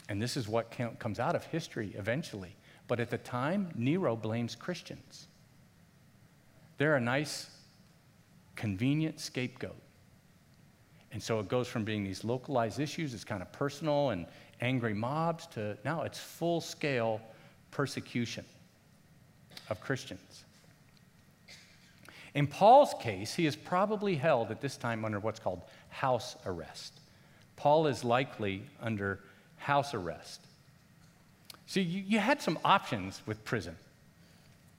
And 0.08 0.22
this 0.22 0.36
is 0.36 0.46
what 0.46 0.72
comes 1.00 1.18
out 1.18 1.34
of 1.34 1.44
history 1.46 1.92
eventually. 1.98 2.54
But 2.86 3.00
at 3.00 3.10
the 3.10 3.18
time, 3.18 3.72
Nero 3.75 4.14
blames 4.14 4.54
Christians. 4.54 5.26
They're 6.78 6.94
a 6.94 7.00
nice, 7.00 7.50
convenient 8.54 9.18
scapegoat. 9.18 9.75
And 11.16 11.23
so 11.23 11.40
it 11.40 11.49
goes 11.49 11.66
from 11.66 11.82
being 11.82 12.04
these 12.04 12.25
localized 12.25 12.78
issues, 12.78 13.14
it's 13.14 13.25
kind 13.25 13.40
of 13.40 13.50
personal 13.50 14.11
and 14.11 14.26
angry 14.61 14.92
mobs, 14.92 15.46
to 15.46 15.78
now 15.82 16.02
it's 16.02 16.18
full 16.18 16.61
scale 16.61 17.23
persecution 17.70 18.44
of 19.70 19.80
Christians. 19.80 20.44
In 22.35 22.46
Paul's 22.46 22.92
case, 23.00 23.32
he 23.32 23.46
is 23.46 23.56
probably 23.56 24.14
held 24.14 24.50
at 24.50 24.61
this 24.61 24.76
time 24.76 25.06
under 25.06 25.18
what's 25.18 25.40
called 25.40 25.62
house 25.88 26.37
arrest. 26.44 26.92
Paul 27.56 27.87
is 27.87 28.04
likely 28.04 28.64
under 28.82 29.20
house 29.56 29.94
arrest. 29.94 30.42
See, 31.66 31.80
you, 31.80 32.02
you 32.06 32.18
had 32.18 32.42
some 32.42 32.58
options 32.62 33.23
with 33.25 33.42
prison 33.42 33.75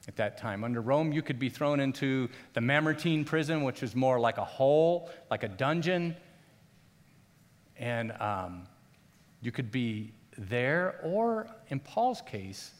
at 0.07 0.15
that 0.17 0.37
time. 0.37 0.63
Under 0.63 0.81
Rome, 0.81 1.11
you 1.11 1.23
could 1.23 1.39
be 1.39 1.49
thrown 1.49 1.79
into 1.79 2.29
the 2.53 2.61
Mamertine 2.61 3.25
prison, 3.25 3.63
which 3.63 3.81
was 3.81 3.95
more 3.95 4.19
like 4.19 4.37
a 4.37 4.45
hole, 4.45 5.09
like 5.31 5.41
a 5.41 5.47
dungeon. 5.47 6.15
And 7.79 8.11
um, 8.19 8.63
you 9.41 9.51
could 9.51 9.71
be 9.71 10.11
there, 10.37 10.99
or 11.03 11.47
in 11.69 11.79
Paul's 11.79 12.21
case, 12.21 12.71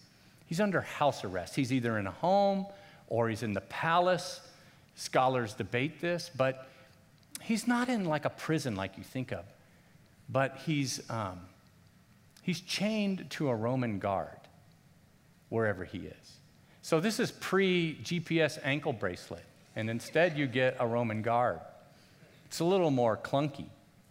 he's 0.46 0.60
under 0.60 0.82
house 0.82 1.24
arrest. 1.24 1.56
He's 1.56 1.74
either 1.74 1.98
in 1.98 2.08
a 2.08 2.12
home 2.12 2.66
or 3.08 3.30
he's 3.30 3.44
in 3.44 3.54
the 3.54 3.62
palace. 3.62 4.42
Scholars 4.96 5.54
debate 5.54 6.02
this, 6.02 6.32
but 6.36 6.68
he's 7.42 7.68
not 7.68 7.88
in 7.90 8.06
like 8.06 8.26
a 8.26 8.32
prison 8.32 8.76
like 8.76 8.98
you 8.98 9.04
think 9.04 9.32
of, 9.32 9.46
but 10.30 10.58
he's. 10.66 11.08
Um, 11.10 11.40
He's 12.48 12.62
chained 12.62 13.30
to 13.32 13.50
a 13.50 13.56
Roman 13.56 14.00
guard 14.00 14.40
wherever 15.50 15.84
he 15.84 15.98
is. 15.98 16.38
So 16.82 17.02
this 17.02 17.20
is 17.20 17.30
pre 17.30 18.00
GPS 18.02 18.58
ankle 18.64 18.94
bracelet, 18.94 19.44
and 19.76 19.90
instead 19.90 20.38
you 20.38 20.48
get 20.48 20.78
a 20.80 20.88
Roman 20.88 21.22
guard. 21.22 21.60
It's 22.46 22.62
a 22.62 22.64
little 22.64 22.90
more 22.90 23.18
clunky 23.18 23.66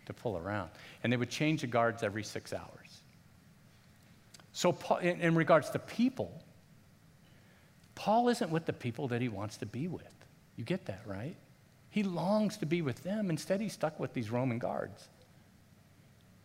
to 0.06 0.12
pull 0.12 0.36
around. 0.36 0.70
And 1.02 1.12
they 1.12 1.16
would 1.16 1.30
change 1.30 1.60
the 1.60 1.66
guards 1.66 2.02
every 2.02 2.24
six 2.24 2.52
hours. 2.52 3.00
So, 4.52 4.76
in, 5.02 5.20
in 5.20 5.34
regards 5.34 5.70
to 5.70 5.78
people, 5.78 6.42
Paul 7.94 8.28
isn't 8.28 8.50
with 8.50 8.64
the 8.64 8.72
people 8.72 9.08
that 9.08 9.20
he 9.20 9.28
wants 9.28 9.58
to 9.58 9.66
be 9.66 9.88
with. 9.88 10.04
You 10.56 10.64
get 10.64 10.86
that, 10.86 11.02
right? 11.06 11.36
He 11.90 12.02
longs 12.02 12.56
to 12.58 12.66
be 12.66 12.82
with 12.82 13.02
them. 13.02 13.30
Instead, 13.30 13.60
he's 13.60 13.72
stuck 13.72 14.00
with 14.00 14.12
these 14.12 14.30
Roman 14.30 14.58
guards. 14.58 15.08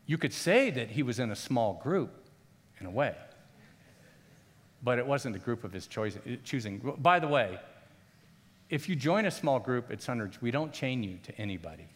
You 0.05 0.17
could 0.17 0.33
say 0.33 0.69
that 0.71 0.89
he 0.89 1.03
was 1.03 1.19
in 1.19 1.31
a 1.31 1.35
small 1.35 1.79
group, 1.81 2.11
in 2.79 2.85
a 2.85 2.89
way, 2.89 3.15
but 4.83 4.97
it 4.97 5.05
wasn't 5.05 5.35
a 5.35 5.39
group 5.39 5.63
of 5.63 5.71
his 5.71 5.87
choice, 5.87 6.17
uh, 6.17 6.35
choosing. 6.43 6.79
By 6.97 7.19
the 7.19 7.27
way, 7.27 7.59
if 8.69 8.89
you 8.89 8.95
join 8.95 9.25
a 9.25 9.31
small 9.31 9.59
group 9.59 9.91
at 9.91 9.99
Sunridge, 9.99 10.41
we 10.41 10.51
don't 10.51 10.73
chain 10.73 11.03
you 11.03 11.19
to 11.23 11.37
anybody. 11.37 11.87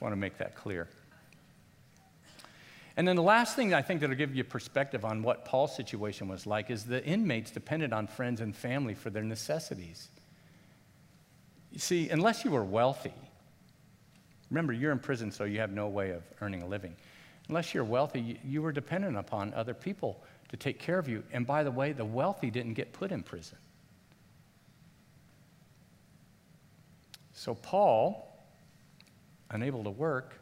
Want 0.00 0.12
to 0.12 0.16
make 0.16 0.38
that 0.38 0.54
clear. 0.54 0.88
And 2.96 3.06
then 3.06 3.16
the 3.16 3.22
last 3.22 3.56
thing 3.56 3.72
I 3.72 3.82
think 3.82 4.00
that'll 4.00 4.16
give 4.16 4.34
you 4.34 4.44
perspective 4.44 5.04
on 5.04 5.22
what 5.22 5.44
Paul's 5.44 5.74
situation 5.74 6.28
was 6.28 6.46
like 6.46 6.70
is 6.70 6.84
the 6.84 7.04
inmates 7.04 7.50
depended 7.50 7.92
on 7.92 8.06
friends 8.06 8.40
and 8.40 8.54
family 8.54 8.94
for 8.94 9.10
their 9.10 9.22
necessities. 9.22 10.08
You 11.72 11.78
see, 11.78 12.10
unless 12.10 12.44
you 12.44 12.50
were 12.50 12.64
wealthy, 12.64 13.14
Remember, 14.50 14.72
you're 14.72 14.92
in 14.92 14.98
prison, 14.98 15.30
so 15.30 15.44
you 15.44 15.60
have 15.60 15.70
no 15.70 15.88
way 15.88 16.10
of 16.10 16.24
earning 16.40 16.62
a 16.62 16.66
living. 16.66 16.96
Unless 17.48 17.72
you're 17.72 17.84
wealthy, 17.84 18.38
you 18.44 18.62
were 18.62 18.72
dependent 18.72 19.16
upon 19.16 19.54
other 19.54 19.74
people 19.74 20.22
to 20.48 20.56
take 20.56 20.78
care 20.78 20.98
of 20.98 21.08
you. 21.08 21.22
And 21.32 21.46
by 21.46 21.62
the 21.62 21.70
way, 21.70 21.92
the 21.92 22.04
wealthy 22.04 22.50
didn't 22.50 22.74
get 22.74 22.92
put 22.92 23.12
in 23.12 23.22
prison. 23.22 23.58
So, 27.32 27.54
Paul, 27.54 28.29
unable 29.50 29.84
to 29.84 29.90
work, 29.90 30.40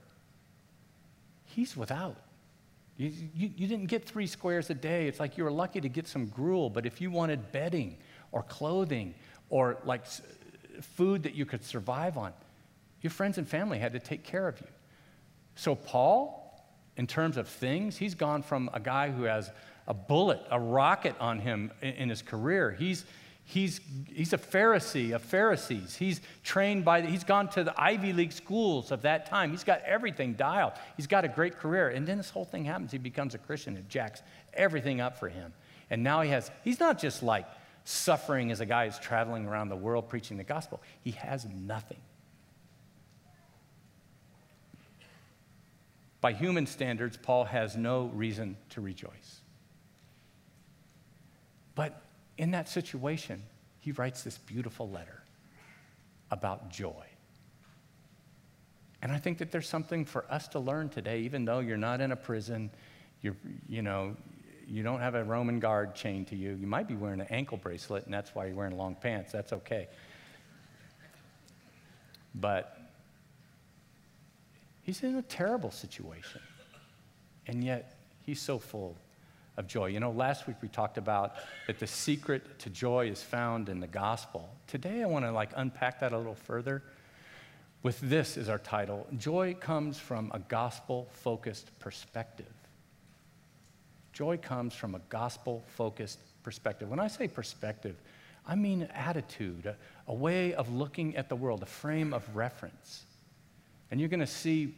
he's 1.44 1.76
without. 1.76 2.16
You, 2.96 3.12
you, 3.34 3.50
you, 3.56 3.66
didn't 3.68 3.86
get 3.86 4.04
three 4.04 4.26
squares 4.26 4.70
a 4.70 4.74
day. 4.74 5.06
It's 5.06 5.20
like 5.20 5.38
you 5.38 5.44
were 5.44 5.52
lucky 5.52 5.80
to 5.80 5.88
get 5.88 6.08
some 6.08 6.26
gruel, 6.26 6.68
but 6.68 6.84
if 6.84 7.00
you 7.00 7.10
wanted 7.10 7.52
bedding 7.52 7.96
or 8.32 8.42
clothing 8.42 9.14
or 9.50 9.78
like 9.84 10.04
food 10.80 11.22
that 11.22 11.34
you 11.34 11.46
could 11.46 11.64
survive 11.64 12.18
on, 12.18 12.32
your 13.00 13.12
friends 13.12 13.38
and 13.38 13.48
family 13.48 13.78
had 13.78 13.92
to 13.92 14.00
take 14.00 14.24
care 14.24 14.48
of 14.48 14.60
you. 14.60 14.66
So, 15.54 15.76
Paul, 15.76 16.44
in 16.96 17.06
terms 17.06 17.36
of 17.36 17.48
things, 17.48 17.96
he's 17.96 18.14
gone 18.14 18.42
from 18.42 18.68
a 18.72 18.80
guy 18.80 19.10
who 19.10 19.22
has 19.22 19.50
a 19.86 19.94
bullet, 19.94 20.40
a 20.50 20.58
rocket 20.58 21.14
on 21.20 21.38
him 21.38 21.70
in, 21.80 21.94
in 21.94 22.08
his 22.08 22.22
career. 22.22 22.76
He's, 22.78 23.04
he's, 23.48 23.80
he's 24.12 24.34
a 24.34 24.38
Pharisee 24.38 25.14
of 25.14 25.22
Pharisees. 25.22 25.96
He's 25.96 26.20
trained 26.44 26.84
by, 26.84 27.00
he's 27.00 27.24
gone 27.24 27.48
to 27.50 27.64
the 27.64 27.80
Ivy 27.80 28.12
League 28.12 28.32
schools 28.32 28.92
of 28.92 29.02
that 29.02 29.24
time. 29.24 29.50
He's 29.50 29.64
got 29.64 29.80
everything 29.82 30.34
dialed. 30.34 30.74
He's 30.98 31.06
got 31.06 31.24
a 31.24 31.28
great 31.28 31.56
career. 31.56 31.88
And 31.88 32.06
then 32.06 32.18
this 32.18 32.28
whole 32.28 32.44
thing 32.44 32.66
happens. 32.66 32.92
He 32.92 32.98
becomes 32.98 33.34
a 33.34 33.38
Christian. 33.38 33.76
It 33.78 33.88
jacks 33.88 34.22
everything 34.52 35.00
up 35.00 35.18
for 35.18 35.30
him. 35.30 35.54
And 35.88 36.04
now 36.04 36.20
he 36.20 36.28
has, 36.28 36.50
he's 36.62 36.78
not 36.78 36.98
just 36.98 37.22
like 37.22 37.46
suffering 37.84 38.50
as 38.50 38.60
a 38.60 38.66
guy 38.66 38.84
who's 38.84 38.98
traveling 38.98 39.46
around 39.46 39.70
the 39.70 39.76
world 39.76 40.10
preaching 40.10 40.36
the 40.36 40.44
gospel, 40.44 40.82
he 41.02 41.12
has 41.12 41.46
nothing. 41.46 42.00
By 46.20 46.34
human 46.34 46.66
standards, 46.66 47.16
Paul 47.16 47.44
has 47.44 47.76
no 47.76 48.10
reason 48.12 48.58
to 48.70 48.82
rejoice. 48.82 49.40
In 52.38 52.52
that 52.52 52.68
situation, 52.68 53.42
he 53.80 53.92
writes 53.92 54.22
this 54.22 54.38
beautiful 54.38 54.88
letter 54.88 55.22
about 56.30 56.70
joy. 56.70 57.04
And 59.02 59.12
I 59.12 59.18
think 59.18 59.38
that 59.38 59.52
there's 59.52 59.68
something 59.68 60.04
for 60.04 60.24
us 60.30 60.48
to 60.48 60.58
learn 60.58 60.88
today, 60.88 61.20
even 61.20 61.44
though 61.44 61.60
you're 61.60 61.76
not 61.76 62.00
in 62.00 62.12
a 62.12 62.16
prison, 62.16 62.70
you're, 63.22 63.36
you 63.68 63.82
know, 63.82 64.16
you 64.68 64.82
don't 64.82 65.00
have 65.00 65.14
a 65.14 65.24
Roman 65.24 65.60
guard 65.60 65.94
chained 65.94 66.28
to 66.28 66.36
you. 66.36 66.56
You 66.60 66.66
might 66.66 66.88
be 66.88 66.94
wearing 66.94 67.20
an 67.20 67.26
ankle 67.30 67.56
bracelet, 67.56 68.04
and 68.04 68.14
that's 68.14 68.34
why 68.34 68.46
you're 68.46 68.54
wearing 68.54 68.76
long 68.76 68.94
pants. 68.94 69.32
That's 69.32 69.52
okay. 69.52 69.88
But 72.34 72.78
he's 74.82 75.02
in 75.02 75.16
a 75.16 75.22
terrible 75.22 75.70
situation. 75.70 76.40
And 77.46 77.64
yet, 77.64 77.96
he's 78.26 78.40
so 78.40 78.58
full 78.58 78.96
of 79.58 79.66
joy. 79.66 79.86
You 79.86 80.00
know, 80.00 80.12
last 80.12 80.46
week 80.46 80.56
we 80.62 80.68
talked 80.68 80.96
about 80.96 81.34
that 81.66 81.78
the 81.80 81.86
secret 81.86 82.60
to 82.60 82.70
joy 82.70 83.08
is 83.08 83.22
found 83.22 83.68
in 83.68 83.80
the 83.80 83.88
gospel. 83.88 84.48
Today 84.68 85.02
I 85.02 85.06
want 85.06 85.24
to 85.24 85.32
like 85.32 85.50
unpack 85.56 86.00
that 86.00 86.12
a 86.12 86.16
little 86.16 86.36
further 86.36 86.82
with 87.82 88.00
this 88.00 88.36
is 88.36 88.48
our 88.48 88.58
title. 88.58 89.06
Joy 89.18 89.54
comes 89.54 89.98
from 89.98 90.30
a 90.32 90.38
gospel 90.38 91.08
focused 91.10 91.76
perspective. 91.80 92.46
Joy 94.12 94.36
comes 94.36 94.74
from 94.74 94.94
a 94.94 95.00
gospel 95.08 95.64
focused 95.66 96.20
perspective. 96.44 96.88
When 96.88 97.00
I 97.00 97.08
say 97.08 97.26
perspective, 97.26 97.96
I 98.46 98.54
mean 98.54 98.84
attitude, 98.94 99.66
a, 99.66 99.76
a 100.06 100.14
way 100.14 100.54
of 100.54 100.72
looking 100.72 101.16
at 101.16 101.28
the 101.28 101.36
world, 101.36 101.62
a 101.62 101.66
frame 101.66 102.14
of 102.14 102.24
reference. 102.34 103.04
And 103.90 103.98
you're 103.98 104.08
going 104.08 104.20
to 104.20 104.26
see 104.26 104.74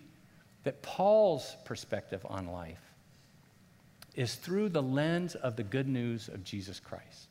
that 0.64 0.82
Paul's 0.82 1.56
perspective 1.64 2.24
on 2.28 2.46
life 2.46 2.89
is 4.14 4.34
through 4.34 4.68
the 4.68 4.82
lens 4.82 5.34
of 5.34 5.56
the 5.56 5.62
good 5.62 5.88
news 5.88 6.28
of 6.28 6.44
Jesus 6.44 6.80
Christ. 6.80 7.28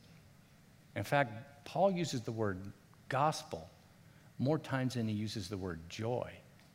In 0.96 1.04
fact, 1.04 1.64
Paul 1.64 1.90
uses 1.90 2.22
the 2.22 2.32
word 2.32 2.58
gospel 3.08 3.68
more 4.38 4.58
times 4.58 4.94
than 4.94 5.06
he 5.06 5.14
uses 5.14 5.48
the 5.48 5.56
word 5.56 5.80
joy 5.88 6.30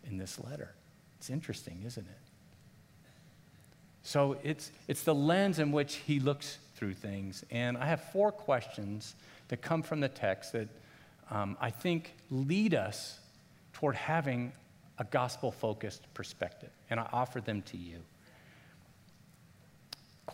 in 0.06 0.18
this 0.18 0.40
letter. 0.40 0.76
It's 1.18 1.30
interesting, 1.30 1.82
isn't 1.86 2.06
it? 2.06 2.18
So 4.04 4.38
it's, 4.44 4.72
it's 4.88 5.02
the 5.02 5.16
lens 5.16 5.58
in 5.58 5.72
which 5.72 5.96
he 5.96 6.20
looks 6.20 6.60
through 6.76 6.94
things. 6.94 7.44
And 7.50 7.76
I 7.76 7.88
have 7.88 8.04
four 8.12 8.32
questions 8.32 9.16
that 9.48 9.62
come 9.64 9.82
from 9.82 10.00
the 10.00 10.10
text 10.10 10.54
that 10.54 10.68
um, 11.32 11.58
I 11.60 11.72
think 11.72 12.14
lead 12.30 12.76
us 12.76 13.20
toward 13.74 13.96
having 13.96 14.52
a 15.00 15.04
gospel 15.06 15.52
focused 15.52 16.04
perspective. 16.14 16.70
And 16.92 17.00
I 17.00 17.08
offer 17.12 17.42
them 17.42 17.64
to 17.64 17.78
you. 17.78 17.98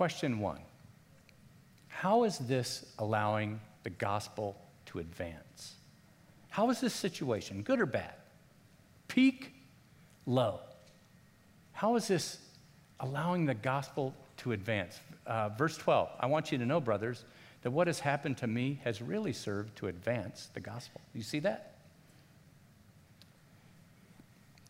Question 0.01 0.39
one 0.39 0.57
How 1.87 2.23
is 2.23 2.39
this 2.39 2.87
allowing 2.97 3.59
the 3.83 3.91
gospel 3.91 4.59
to 4.87 4.97
advance? 4.97 5.75
How 6.49 6.71
is 6.71 6.81
this 6.81 6.95
situation, 6.95 7.61
good 7.61 7.79
or 7.79 7.85
bad? 7.85 8.15
Peak, 9.07 9.53
low. 10.25 10.59
How 11.73 11.97
is 11.97 12.07
this 12.07 12.39
allowing 12.99 13.45
the 13.45 13.53
gospel 13.53 14.15
to 14.37 14.53
advance? 14.53 14.99
Uh, 15.27 15.49
verse 15.49 15.77
12 15.77 16.09
I 16.19 16.25
want 16.25 16.51
you 16.51 16.57
to 16.57 16.65
know, 16.65 16.81
brothers, 16.81 17.23
that 17.61 17.69
what 17.69 17.85
has 17.85 17.99
happened 17.99 18.37
to 18.37 18.47
me 18.47 18.79
has 18.83 19.03
really 19.03 19.33
served 19.33 19.75
to 19.75 19.87
advance 19.87 20.49
the 20.55 20.61
gospel. 20.61 20.99
You 21.13 21.21
see 21.21 21.41
that? 21.41 21.75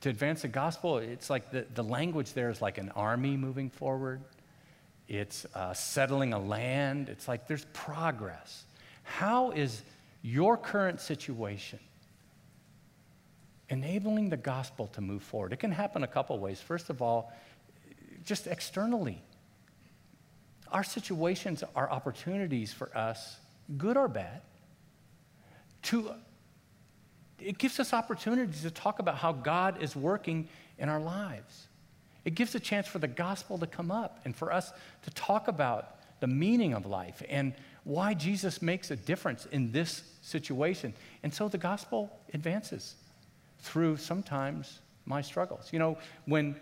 To 0.02 0.10
advance 0.10 0.42
the 0.42 0.50
gospel, 0.50 0.98
it's 0.98 1.30
like 1.30 1.52
the, 1.52 1.66
the 1.74 1.86
language 1.86 2.34
there 2.34 2.50
is 2.50 2.62
like 2.62 2.78
an 2.78 2.90
army 2.98 3.38
moving 3.38 3.70
forward 3.70 4.20
it's 5.12 5.46
uh, 5.54 5.74
settling 5.74 6.32
a 6.32 6.40
land. 6.40 7.10
It's 7.10 7.28
like 7.28 7.46
there's 7.46 7.66
progress. 7.74 8.64
How 9.04 9.52
is 9.52 9.84
your 10.22 10.56
current 10.56 11.02
situation 11.02 11.80
enabling 13.68 14.30
the 14.30 14.38
gospel 14.38 14.88
to 14.88 15.02
move 15.02 15.22
forward? 15.22 15.52
It 15.52 15.60
can 15.60 15.74
happen 15.74 16.04
a 16.04 16.08
couple 16.08 16.40
ways. 16.40 16.62
First 16.62 16.90
of 16.90 17.02
all, 17.02 17.34
just 18.24 18.48
externally. 18.48 19.22
Our 20.72 20.86
situations 20.86 21.62
are 21.76 21.92
opportunities 21.92 22.72
for 22.72 22.98
us, 22.98 23.36
good 23.78 23.98
or 23.98 24.08
bad, 24.08 24.42
to 25.84 26.12
it 27.38 27.58
gives 27.58 27.82
us 27.82 27.92
opportunities 27.92 28.62
to 28.62 28.72
talk 28.72 29.00
about 29.00 29.16
how 29.16 29.34
God 29.34 29.82
is 29.82 29.94
working 29.94 30.48
in 30.78 30.88
our 30.88 31.02
lives. 31.02 31.68
It 32.24 32.36
gives 32.36 32.54
a 32.56 32.60
chance 32.60 32.88
for 32.88 33.00
the 33.00 33.08
gospel 33.08 33.58
to 33.58 33.68
come 33.68 33.92
up 33.92 34.20
and 34.26 34.36
for 34.36 34.52
us 34.52 34.72
to 35.04 35.10
talk 35.12 35.48
about 35.48 35.98
the 36.20 36.28
meaning 36.28 36.74
of 36.74 36.86
life 36.86 37.24
and 37.30 37.54
why 37.84 38.14
Jesus 38.14 38.62
makes 38.62 38.92
a 38.92 38.96
difference 38.96 39.48
in 39.48 39.72
this 39.72 40.04
situation. 40.22 40.94
And 41.24 41.34
so 41.34 41.48
the 41.48 41.58
gospel 41.58 42.12
advances 42.34 42.96
through 43.60 43.98
sometimes 43.98 44.80
my 45.06 45.22
struggles. 45.22 45.70
You 45.74 45.80
know, 45.80 45.98
when, 46.26 46.56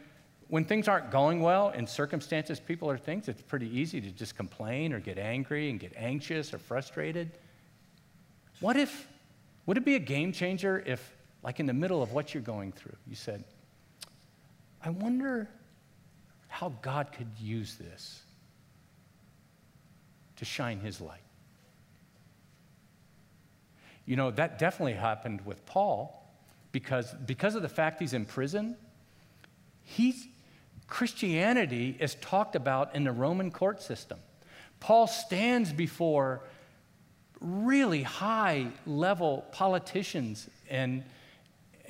when 0.47 0.63
things 0.63 0.87
aren't 0.87 1.11
going 1.11 1.41
well 1.41 1.71
in 1.71 1.85
circumstances, 1.85 2.59
people 2.59 2.89
or 2.89 2.97
things, 2.97 3.27
it's 3.27 3.41
pretty 3.41 3.67
easy 3.77 3.99
to 3.99 4.11
just 4.11 4.37
complain 4.37 4.93
or 4.93 4.99
get 5.01 5.17
angry 5.17 5.69
and 5.69 5.77
get 5.77 5.93
anxious 5.97 6.53
or 6.53 6.57
frustrated. 6.57 7.31
What 8.61 8.77
if, 8.77 9.07
would 9.65 9.75
it 9.75 9.83
be 9.85 9.95
a 9.95 9.99
game 9.99 10.31
changer 10.31 10.81
if, 10.85 11.15
like 11.43 11.59
in 11.59 11.65
the 11.65 11.73
middle 11.73 12.01
of 12.01 12.13
what 12.13 12.33
you're 12.33 12.43
going 12.43 12.71
through, 12.71 12.95
you 13.07 13.15
said, 13.15 13.43
I 14.83 14.89
wonder 14.89 15.49
how 16.47 16.73
God 16.81 17.11
could 17.11 17.29
use 17.39 17.75
this 17.75 18.21
to 20.37 20.45
shine 20.45 20.79
his 20.79 21.01
light. 21.01 21.19
You 24.05 24.15
know, 24.15 24.31
that 24.31 24.57
definitely 24.57 24.93
happened 24.93 25.45
with 25.45 25.65
Paul 25.65 26.27
because, 26.71 27.13
because 27.25 27.55
of 27.55 27.61
the 27.61 27.69
fact 27.69 27.99
he's 27.99 28.13
in 28.13 28.25
prison, 28.25 28.75
he's, 29.83 30.27
Christianity 30.87 31.95
is 31.99 32.15
talked 32.15 32.55
about 32.55 32.95
in 32.95 33.03
the 33.03 33.11
Roman 33.11 33.51
court 33.51 33.81
system. 33.81 34.17
Paul 34.79 35.07
stands 35.07 35.71
before 35.73 36.41
really 37.41 38.03
high 38.03 38.67
level 38.85 39.45
politicians 39.51 40.49
and, 40.69 41.03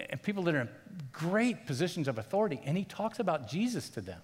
and 0.10 0.21
people 0.21 0.43
that 0.43 0.56
are 0.56 0.62
in 0.62 0.69
great 1.12 1.66
positions 1.66 2.08
of 2.08 2.18
authority, 2.18 2.60
and 2.66 2.78
he 2.78 2.84
talks 2.84 3.20
about 3.20 3.50
Jesus 3.50 3.90
to 3.90 4.02
them. 4.02 4.22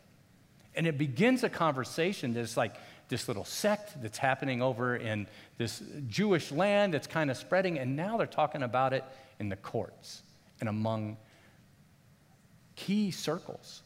And 0.76 0.88
it 0.88 0.98
begins 0.98 1.44
a 1.44 1.50
conversation 1.50 2.34
that's 2.34 2.58
like 2.58 2.76
this 3.08 3.28
little 3.28 3.46
sect 3.46 4.02
that's 4.02 4.18
happening 4.18 4.62
over 4.62 4.96
in 4.96 5.28
this 5.58 5.82
Jewish 6.08 6.52
land 6.52 6.94
that's 6.94 7.08
kind 7.08 7.32
of 7.32 7.38
spreading, 7.38 7.80
and 7.80 7.96
now 7.96 8.18
they're 8.18 8.28
talking 8.28 8.64
about 8.64 8.94
it 8.94 9.04
in 9.40 9.50
the 9.50 9.56
courts 9.56 10.24
and 10.60 10.70
among 10.70 11.18
key 12.76 13.12
circles 13.12 13.84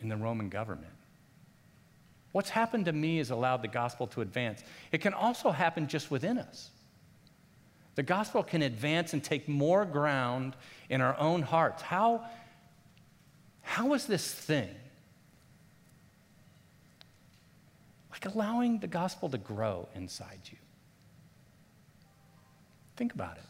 in 0.00 0.08
the 0.08 0.16
Roman 0.16 0.48
government. 0.48 0.92
What's 2.32 2.50
happened 2.50 2.86
to 2.86 2.92
me 2.92 3.18
has 3.18 3.30
allowed 3.30 3.62
the 3.62 3.68
gospel 3.68 4.06
to 4.08 4.20
advance. 4.20 4.62
It 4.92 5.00
can 5.00 5.12
also 5.14 5.50
happen 5.50 5.88
just 5.88 6.10
within 6.10 6.38
us. 6.38 6.70
The 7.98 8.04
gospel 8.04 8.44
can 8.44 8.62
advance 8.62 9.12
and 9.12 9.24
take 9.24 9.48
more 9.48 9.84
ground 9.84 10.54
in 10.88 11.00
our 11.00 11.18
own 11.18 11.42
hearts. 11.42 11.82
How, 11.82 12.22
how 13.60 13.92
is 13.94 14.06
this 14.06 14.32
thing? 14.32 14.72
Like 18.12 18.24
allowing 18.32 18.78
the 18.78 18.86
gospel 18.86 19.28
to 19.30 19.38
grow 19.38 19.88
inside 19.96 20.38
you. 20.44 20.58
Think 22.94 23.14
about 23.14 23.36
it. 23.36 23.42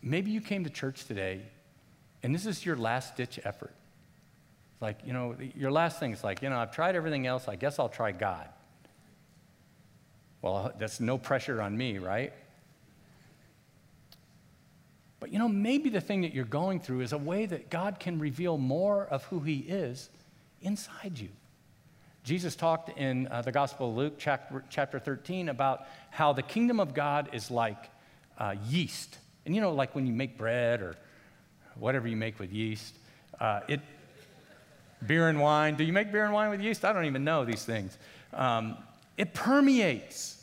Maybe 0.00 0.30
you 0.30 0.40
came 0.40 0.64
to 0.64 0.70
church 0.70 1.04
today 1.04 1.42
and 2.22 2.34
this 2.34 2.46
is 2.46 2.64
your 2.64 2.76
last 2.76 3.16
ditch 3.16 3.38
effort. 3.44 3.74
Like, 4.80 5.00
you 5.04 5.12
know, 5.12 5.36
your 5.54 5.70
last 5.70 6.00
thing 6.00 6.14
is 6.14 6.24
like, 6.24 6.40
you 6.40 6.48
know, 6.48 6.56
I've 6.56 6.72
tried 6.72 6.96
everything 6.96 7.26
else, 7.26 7.48
I 7.48 7.56
guess 7.56 7.78
I'll 7.78 7.90
try 7.90 8.12
God. 8.12 8.48
Well, 10.46 10.72
that's 10.78 11.00
no 11.00 11.18
pressure 11.18 11.60
on 11.60 11.76
me, 11.76 11.98
right? 11.98 12.32
But 15.18 15.32
you 15.32 15.40
know, 15.40 15.48
maybe 15.48 15.90
the 15.90 16.00
thing 16.00 16.20
that 16.20 16.32
you're 16.32 16.44
going 16.44 16.78
through 16.78 17.00
is 17.00 17.12
a 17.12 17.18
way 17.18 17.46
that 17.46 17.68
God 17.68 17.98
can 17.98 18.20
reveal 18.20 18.56
more 18.56 19.06
of 19.06 19.24
who 19.24 19.40
He 19.40 19.56
is 19.56 20.08
inside 20.62 21.18
you. 21.18 21.30
Jesus 22.22 22.54
talked 22.54 22.96
in 22.96 23.26
uh, 23.26 23.42
the 23.42 23.50
Gospel 23.50 23.90
of 23.90 23.96
Luke, 23.96 24.14
chapter, 24.18 24.62
chapter 24.70 25.00
13, 25.00 25.48
about 25.48 25.88
how 26.10 26.32
the 26.32 26.42
kingdom 26.42 26.78
of 26.78 26.94
God 26.94 27.28
is 27.32 27.50
like 27.50 27.90
uh, 28.38 28.54
yeast. 28.68 29.18
And 29.46 29.54
you 29.54 29.60
know, 29.60 29.72
like 29.72 29.96
when 29.96 30.06
you 30.06 30.12
make 30.12 30.38
bread 30.38 30.80
or 30.80 30.94
whatever 31.74 32.06
you 32.06 32.16
make 32.16 32.38
with 32.38 32.52
yeast, 32.52 32.94
uh, 33.40 33.62
it, 33.66 33.80
beer 35.04 35.28
and 35.28 35.40
wine. 35.40 35.74
Do 35.74 35.82
you 35.82 35.92
make 35.92 36.12
beer 36.12 36.24
and 36.24 36.32
wine 36.32 36.50
with 36.50 36.60
yeast? 36.60 36.84
I 36.84 36.92
don't 36.92 37.06
even 37.06 37.24
know 37.24 37.44
these 37.44 37.64
things. 37.64 37.98
Um, 38.32 38.76
it 39.16 39.34
permeates 39.34 40.35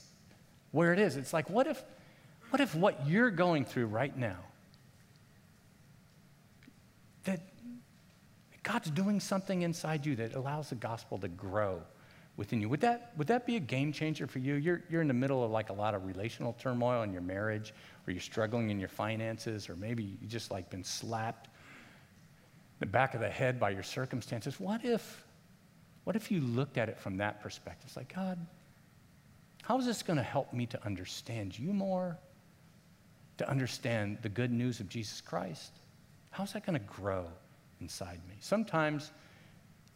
where 0.74 0.92
it 0.92 1.00
is. 1.00 1.16
It's 1.16 1.32
like, 1.32 1.50
what 1.50 1.68
if, 1.68 1.82
what 2.50 2.60
if 2.60 2.76
what 2.76 3.08
you're 3.08 3.32
going 3.32 3.64
through 3.64 3.86
right 3.86 4.16
now, 4.18 4.40
that 7.24 7.40
God's 8.64 8.90
doing 8.90 9.22
something 9.22 9.62
inside 9.62 10.06
you 10.06 10.18
that 10.18 10.36
allows 10.36 10.70
the 10.70 10.76
gospel 10.76 11.18
to 11.20 11.30
grow 11.30 11.82
within 12.36 12.60
you. 12.60 12.68
Would 12.70 12.82
that, 12.82 13.12
would 13.18 13.28
that 13.28 13.46
be 13.46 13.56
a 13.56 13.60
game 13.60 13.94
changer 13.94 14.26
for 14.26 14.40
you? 14.40 14.56
You're, 14.56 14.82
you're 14.90 15.02
in 15.02 15.08
the 15.08 15.14
middle 15.14 15.44
of 15.44 15.52
like 15.52 15.70
a 15.70 15.74
lot 15.74 15.94
of 15.94 16.06
relational 16.06 16.54
turmoil 16.54 17.04
in 17.04 17.14
your 17.14 17.22
marriage, 17.22 17.74
or 18.08 18.12
you're 18.12 18.22
struggling 18.22 18.72
in 18.72 18.80
your 18.80 18.90
finances, 18.90 19.70
or 19.70 19.76
maybe 19.76 20.04
you 20.04 20.28
just 20.28 20.50
like 20.50 20.70
been 20.70 20.84
slapped 20.84 21.46
in 21.46 21.52
the 22.80 22.86
back 22.88 23.14
of 23.14 23.22
the 23.22 23.30
head 23.30 23.60
by 23.60 23.70
your 23.70 23.84
circumstances. 23.84 24.60
What 24.60 24.84
if, 24.84 25.24
what 26.04 26.16
if 26.16 26.32
you 26.32 26.42
looked 26.42 26.80
at 26.80 26.90
it 26.90 27.00
from 27.00 27.18
that 27.18 27.42
perspective? 27.42 27.86
It's 27.86 27.96
like, 27.96 28.14
God, 28.16 28.40
how 29.63 29.78
is 29.80 29.86
this 29.86 30.04
going 30.04 30.17
to 30.17 30.23
help 30.23 30.54
me 30.54 30.65
to 30.67 30.86
understand 30.86 31.58
you 31.58 31.73
more? 31.73 32.17
To 33.38 33.49
understand 33.49 34.19
the 34.21 34.30
good 34.30 34.52
news 34.52 34.82
of 34.82 34.89
Jesus 34.89 35.21
Christ? 35.21 35.71
How's 36.32 36.54
that 36.54 36.65
going 36.65 36.78
to 36.78 36.86
grow 36.86 37.26
inside 37.80 38.19
me? 38.28 38.36
Sometimes 38.39 39.12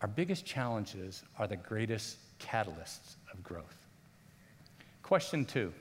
our 0.01 0.07
biggest 0.07 0.45
challenges 0.45 1.23
are 1.37 1.47
the 1.47 1.57
greatest 1.57 2.17
catalysts 2.39 3.15
of 3.33 3.43
growth. 3.43 3.85
Question 5.03 5.43
two 5.43 5.73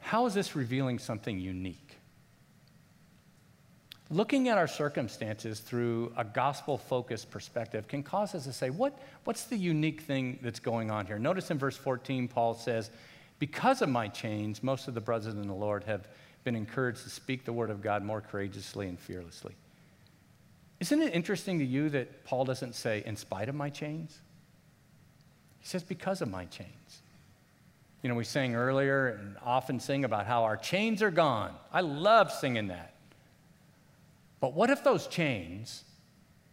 How 0.00 0.26
is 0.26 0.34
this 0.34 0.56
revealing 0.56 0.98
something 0.98 1.38
unique? 1.38 1.83
Looking 4.14 4.48
at 4.48 4.56
our 4.56 4.68
circumstances 4.68 5.58
through 5.58 6.12
a 6.16 6.22
gospel 6.22 6.78
focused 6.78 7.32
perspective 7.32 7.88
can 7.88 8.04
cause 8.04 8.32
us 8.36 8.44
to 8.44 8.52
say, 8.52 8.70
what, 8.70 8.96
What's 9.24 9.46
the 9.46 9.56
unique 9.56 10.02
thing 10.02 10.38
that's 10.40 10.60
going 10.60 10.88
on 10.88 11.04
here? 11.04 11.18
Notice 11.18 11.50
in 11.50 11.58
verse 11.58 11.76
14, 11.76 12.28
Paul 12.28 12.54
says, 12.54 12.92
Because 13.40 13.82
of 13.82 13.88
my 13.88 14.06
chains, 14.06 14.62
most 14.62 14.86
of 14.86 14.94
the 14.94 15.00
brothers 15.00 15.34
in 15.34 15.48
the 15.48 15.52
Lord 15.52 15.82
have 15.82 16.06
been 16.44 16.54
encouraged 16.54 17.02
to 17.02 17.10
speak 17.10 17.44
the 17.44 17.52
word 17.52 17.70
of 17.70 17.82
God 17.82 18.04
more 18.04 18.20
courageously 18.20 18.86
and 18.86 19.00
fearlessly. 19.00 19.56
Isn't 20.78 21.02
it 21.02 21.12
interesting 21.12 21.58
to 21.58 21.64
you 21.64 21.88
that 21.88 22.24
Paul 22.24 22.44
doesn't 22.44 22.76
say, 22.76 23.02
in 23.04 23.16
spite 23.16 23.48
of 23.48 23.56
my 23.56 23.68
chains? 23.68 24.20
He 25.58 25.66
says, 25.66 25.82
because 25.82 26.22
of 26.22 26.30
my 26.30 26.44
chains. 26.44 27.02
You 28.00 28.10
know, 28.10 28.14
we 28.14 28.22
sang 28.22 28.54
earlier 28.54 29.08
and 29.08 29.36
often 29.44 29.80
sing 29.80 30.04
about 30.04 30.26
how 30.26 30.44
our 30.44 30.56
chains 30.56 31.02
are 31.02 31.10
gone. 31.10 31.52
I 31.72 31.80
love 31.80 32.30
singing 32.30 32.68
that. 32.68 32.93
But 34.44 34.52
what 34.52 34.68
if 34.68 34.84
those 34.84 35.06
chains 35.06 35.84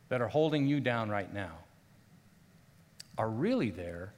that 0.07 0.21
are 0.21 0.29
holding 0.29 0.65
you 0.65 0.79
down 0.79 1.09
right 1.09 1.33
now 1.33 1.57
are 3.17 3.29
really 3.29 3.69
there 3.69 4.13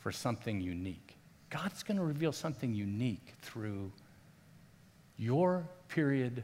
for 0.00 0.10
something 0.10 0.60
unique? 0.60 1.14
God's 1.48 1.84
going 1.84 1.96
to 1.98 2.02
reveal 2.02 2.32
something 2.32 2.74
unique 2.74 3.34
through 3.40 3.92
your 5.16 5.62
period 5.86 6.42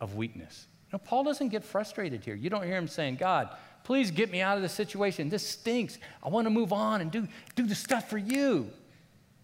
of 0.00 0.14
weakness. 0.14 0.68
You 0.86 0.94
know, 0.94 1.02
Paul 1.04 1.24
doesn't 1.24 1.50
get 1.50 1.62
frustrated 1.62 2.24
here. 2.24 2.34
You 2.34 2.48
don't 2.48 2.64
hear 2.64 2.78
him 2.78 2.88
saying, 2.88 3.16
God, 3.16 3.50
please 3.82 4.10
get 4.10 4.30
me 4.30 4.40
out 4.40 4.56
of 4.56 4.62
this 4.62 4.72
situation. 4.72 5.28
This 5.28 5.46
stinks. 5.46 5.98
I 6.22 6.30
want 6.30 6.46
to 6.46 6.50
move 6.50 6.72
on 6.72 7.02
and 7.02 7.10
do, 7.10 7.28
do 7.56 7.66
the 7.66 7.74
stuff 7.74 8.08
for 8.08 8.16
you. 8.16 8.70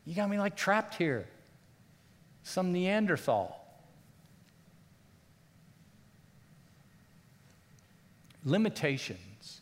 You 0.07 0.15
got 0.15 0.31
me 0.31 0.39
like 0.39 0.57
trapped 0.57 0.95
here. 0.95 1.27
Some 2.45 2.73
Neanderthal. 2.73 3.60
Limitations, 8.45 9.61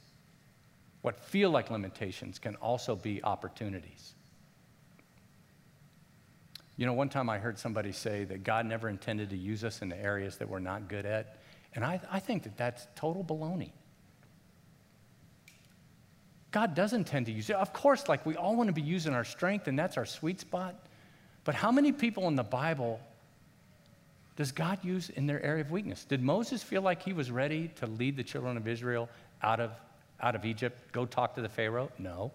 what 1.02 1.18
feel 1.18 1.50
like 1.50 1.70
limitations, 1.70 2.38
can 2.38 2.54
also 2.56 2.94
be 2.94 3.22
opportunities. 3.24 4.14
You 6.76 6.86
know, 6.86 6.92
one 6.92 7.08
time 7.08 7.28
I 7.28 7.38
heard 7.38 7.58
somebody 7.58 7.90
say 7.90 8.24
that 8.24 8.44
God 8.44 8.64
never 8.64 8.88
intended 8.88 9.30
to 9.30 9.36
use 9.36 9.64
us 9.64 9.82
in 9.82 9.88
the 9.88 10.00
areas 10.00 10.36
that 10.36 10.48
we're 10.48 10.60
not 10.60 10.88
good 10.88 11.06
at. 11.06 11.38
And 11.74 11.84
I, 11.84 12.00
I 12.10 12.20
think 12.20 12.44
that 12.44 12.56
that's 12.56 12.86
total 12.94 13.24
baloney. 13.24 13.72
God 16.50 16.74
does 16.74 16.92
intend 16.92 17.26
to 17.26 17.32
use 17.32 17.50
it. 17.50 17.56
Of 17.56 17.72
course, 17.72 18.08
like 18.08 18.24
we 18.24 18.36
all 18.36 18.56
want 18.56 18.68
to 18.68 18.72
be 18.72 18.80
using 18.80 19.12
our 19.12 19.24
strength, 19.24 19.66
and 19.66 19.78
that's 19.78 19.96
our 19.96 20.06
sweet 20.06 20.40
spot. 20.40 20.86
But 21.44 21.54
how 21.54 21.72
many 21.72 21.92
people 21.92 22.28
in 22.28 22.36
the 22.36 22.44
Bible 22.44 23.00
does 24.38 24.53
God 24.53 24.79
use 24.85 25.11
in 25.11 25.27
their 25.27 25.42
area 25.42 25.64
of 25.64 25.72
weakness? 25.72 26.05
Did 26.05 26.22
Moses 26.22 26.62
feel 26.62 26.81
like 26.81 27.03
he 27.03 27.12
was 27.12 27.29
ready 27.29 27.72
to 27.81 27.88
lead 27.88 28.16
the 28.16 28.22
children 28.22 28.57
of 28.57 28.68
Israel 28.68 29.09
out 29.42 29.59
of, 29.59 29.72
out 30.22 30.37
of 30.37 30.44
Egypt, 30.44 30.92
go 30.92 31.07
talk 31.07 31.35
to 31.35 31.42
the 31.42 31.48
Pharaoh? 31.48 31.90
No. 31.98 32.31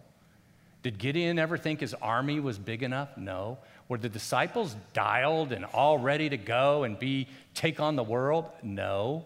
Did 0.82 0.98
Gideon 0.98 1.40
ever 1.40 1.58
think 1.58 1.80
his 1.80 1.94
army 1.94 2.42
was 2.42 2.58
big 2.58 2.84
enough? 2.84 3.16
No. 3.16 3.58
Were 3.88 3.98
the 3.98 4.10
disciples 4.10 4.76
dialed 4.92 5.54
and 5.54 5.64
all 5.64 5.98
ready 5.98 6.28
to 6.28 6.36
go 6.36 6.84
and 6.84 7.00
be 7.00 7.30
take 7.54 7.80
on 7.80 7.96
the 7.96 8.04
world? 8.04 8.50
No. 8.62 9.24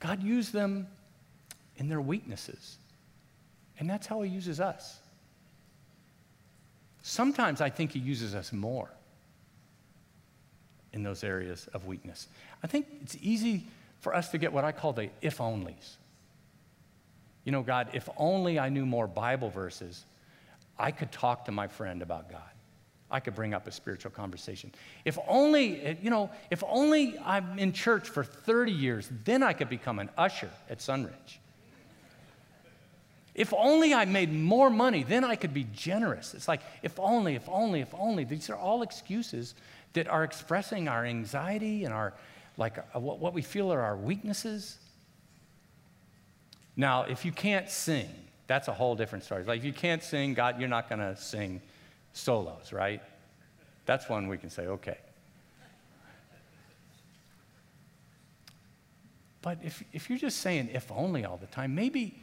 God 0.00 0.22
used 0.22 0.52
them 0.52 0.86
in 1.76 1.88
their 1.88 2.02
weaknesses. 2.02 2.76
And 3.78 3.88
that's 3.88 4.06
how 4.06 4.20
he 4.20 4.30
uses 4.30 4.60
us. 4.60 4.98
Sometimes 7.00 7.62
I 7.62 7.70
think 7.70 7.92
he 7.92 8.00
uses 8.00 8.34
us 8.34 8.52
more 8.52 8.90
in 10.96 11.04
those 11.04 11.22
areas 11.22 11.68
of 11.72 11.86
weakness. 11.86 12.26
I 12.64 12.66
think 12.66 12.86
it's 13.02 13.16
easy 13.20 13.64
for 14.00 14.14
us 14.14 14.30
to 14.30 14.38
get 14.38 14.52
what 14.52 14.64
I 14.64 14.72
call 14.72 14.92
the 14.92 15.10
if 15.22 15.38
onlys. 15.38 15.96
You 17.44 17.52
know, 17.52 17.62
God, 17.62 17.90
if 17.92 18.08
only 18.16 18.58
I 18.58 18.70
knew 18.70 18.84
more 18.84 19.06
Bible 19.06 19.50
verses, 19.50 20.04
I 20.76 20.90
could 20.90 21.12
talk 21.12 21.44
to 21.44 21.52
my 21.52 21.68
friend 21.68 22.02
about 22.02 22.28
God. 22.28 22.40
I 23.08 23.20
could 23.20 23.36
bring 23.36 23.54
up 23.54 23.68
a 23.68 23.70
spiritual 23.70 24.10
conversation. 24.10 24.72
If 25.04 25.16
only, 25.28 25.96
you 26.02 26.10
know, 26.10 26.30
if 26.50 26.64
only 26.66 27.16
I'm 27.24 27.56
in 27.56 27.72
church 27.72 28.08
for 28.08 28.24
30 28.24 28.72
years, 28.72 29.08
then 29.24 29.44
I 29.44 29.52
could 29.52 29.68
become 29.68 30.00
an 30.00 30.10
usher 30.18 30.50
at 30.68 30.78
Sunridge. 30.78 31.38
If 33.36 33.52
only 33.52 33.92
I 33.92 34.06
made 34.06 34.32
more 34.32 34.70
money, 34.70 35.02
then 35.04 35.22
I 35.22 35.36
could 35.36 35.52
be 35.52 35.66
generous. 35.74 36.32
It's 36.32 36.48
like, 36.48 36.62
if 36.82 36.98
only, 36.98 37.34
if 37.34 37.46
only, 37.48 37.82
if 37.82 37.94
only. 37.94 38.24
These 38.24 38.48
are 38.48 38.56
all 38.56 38.82
excuses 38.82 39.54
that 39.96 40.08
are 40.08 40.24
expressing 40.24 40.88
our 40.88 41.06
anxiety 41.06 41.84
and 41.84 41.94
our, 41.94 42.12
like, 42.58 42.76
uh, 42.94 43.00
what, 43.00 43.18
what 43.18 43.32
we 43.32 43.40
feel 43.40 43.72
are 43.72 43.80
our 43.80 43.96
weaknesses. 43.96 44.76
Now, 46.76 47.04
if 47.04 47.24
you 47.24 47.32
can't 47.32 47.70
sing, 47.70 48.10
that's 48.46 48.68
a 48.68 48.74
whole 48.74 48.94
different 48.94 49.24
story. 49.24 49.44
Like, 49.44 49.60
if 49.60 49.64
you 49.64 49.72
can't 49.72 50.02
sing, 50.02 50.34
God, 50.34 50.60
you're 50.60 50.68
not 50.68 50.90
going 50.90 50.98
to 50.98 51.16
sing 51.16 51.62
solos, 52.12 52.74
right? 52.74 53.00
That's 53.86 54.06
one 54.06 54.28
we 54.28 54.36
can 54.36 54.50
say, 54.50 54.66
okay. 54.66 54.98
But 59.40 59.58
if, 59.62 59.82
if 59.94 60.10
you're 60.10 60.18
just 60.18 60.42
saying 60.42 60.68
if 60.74 60.92
only 60.92 61.24
all 61.24 61.38
the 61.38 61.46
time, 61.46 61.74
maybe, 61.74 62.22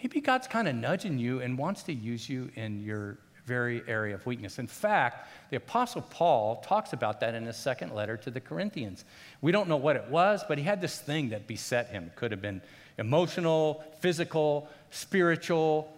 maybe 0.00 0.20
God's 0.20 0.46
kind 0.46 0.68
of 0.68 0.76
nudging 0.76 1.18
you 1.18 1.40
and 1.40 1.58
wants 1.58 1.82
to 1.84 1.92
use 1.92 2.28
you 2.28 2.52
in 2.54 2.84
your 2.84 3.18
very 3.44 3.82
area 3.88 4.14
of 4.14 4.24
weakness. 4.24 4.58
In 4.58 4.66
fact, 4.66 5.28
the 5.50 5.56
Apostle 5.56 6.02
Paul 6.02 6.56
talks 6.66 6.92
about 6.92 7.20
that 7.20 7.34
in 7.34 7.44
his 7.44 7.56
second 7.56 7.94
letter 7.94 8.16
to 8.18 8.30
the 8.30 8.40
Corinthians. 8.40 9.04
We 9.40 9.52
don't 9.52 9.68
know 9.68 9.76
what 9.76 9.96
it 9.96 10.08
was, 10.08 10.44
but 10.46 10.58
he 10.58 10.64
had 10.64 10.80
this 10.80 10.98
thing 10.98 11.30
that 11.30 11.46
beset 11.46 11.88
him. 11.88 12.04
It 12.04 12.16
could 12.16 12.30
have 12.30 12.42
been 12.42 12.62
emotional, 12.98 13.84
physical, 14.00 14.68
spiritual, 14.90 15.92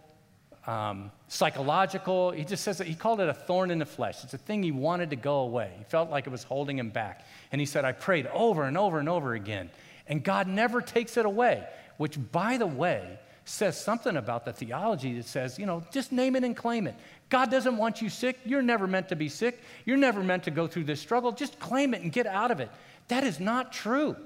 um, 0.66 1.10
psychological. 1.28 2.30
He 2.30 2.44
just 2.44 2.64
says 2.64 2.78
that 2.78 2.86
he 2.86 2.94
called 2.94 3.20
it 3.20 3.28
a 3.28 3.34
thorn 3.34 3.70
in 3.70 3.78
the 3.78 3.86
flesh. 3.86 4.24
It's 4.24 4.34
a 4.34 4.38
thing 4.38 4.62
he 4.62 4.72
wanted 4.72 5.10
to 5.10 5.16
go 5.16 5.40
away. 5.40 5.72
He 5.76 5.84
felt 5.84 6.10
like 6.10 6.26
it 6.26 6.30
was 6.30 6.44
holding 6.44 6.78
him 6.78 6.90
back. 6.90 7.26
And 7.52 7.60
he 7.60 7.66
said, 7.66 7.84
I 7.84 7.92
prayed 7.92 8.26
over 8.28 8.64
and 8.64 8.78
over 8.78 8.98
and 8.98 9.08
over 9.08 9.34
again. 9.34 9.70
And 10.06 10.22
God 10.22 10.46
never 10.46 10.80
takes 10.80 11.16
it 11.16 11.26
away, 11.26 11.66
which, 11.96 12.18
by 12.32 12.56
the 12.56 12.66
way, 12.66 13.18
says 13.44 13.78
something 13.78 14.16
about 14.16 14.44
the 14.44 14.52
theology 14.52 15.14
that 15.14 15.26
says, 15.26 15.58
you 15.58 15.66
know, 15.66 15.82
just 15.92 16.12
name 16.12 16.34
it 16.34 16.44
and 16.44 16.56
claim 16.56 16.86
it. 16.86 16.94
God 17.28 17.50
doesn't 17.50 17.76
want 17.76 18.00
you 18.00 18.08
sick. 18.08 18.38
You're 18.44 18.62
never 18.62 18.86
meant 18.86 19.08
to 19.10 19.16
be 19.16 19.28
sick. 19.28 19.60
You're 19.84 19.98
never 19.98 20.22
meant 20.22 20.44
to 20.44 20.50
go 20.50 20.66
through 20.66 20.84
this 20.84 21.00
struggle. 21.00 21.32
Just 21.32 21.58
claim 21.58 21.94
it 21.94 22.02
and 22.02 22.10
get 22.10 22.26
out 22.26 22.50
of 22.50 22.60
it. 22.60 22.70
That 23.08 23.24
is 23.24 23.40
not 23.40 23.72
true. 23.72 24.16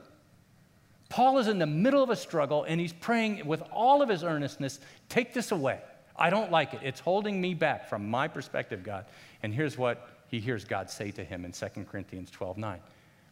Paul 1.08 1.38
is 1.38 1.48
in 1.48 1.58
the 1.58 1.66
middle 1.66 2.02
of 2.02 2.10
a 2.10 2.16
struggle 2.16 2.64
and 2.64 2.80
he's 2.80 2.92
praying 2.92 3.46
with 3.46 3.62
all 3.72 4.02
of 4.02 4.08
his 4.08 4.22
earnestness 4.22 4.78
take 5.08 5.32
this 5.32 5.52
away. 5.52 5.80
I 6.14 6.30
don't 6.30 6.50
like 6.50 6.74
it. 6.74 6.80
It's 6.82 7.00
holding 7.00 7.40
me 7.40 7.54
back 7.54 7.88
from 7.88 8.08
my 8.08 8.28
perspective, 8.28 8.84
God. 8.84 9.06
And 9.42 9.54
here's 9.54 9.78
what 9.78 10.08
he 10.28 10.38
hears 10.38 10.64
God 10.64 10.90
say 10.90 11.10
to 11.12 11.24
him 11.24 11.44
in 11.44 11.52
2 11.52 11.66
Corinthians 11.90 12.30
12 12.30 12.58
9. 12.58 12.80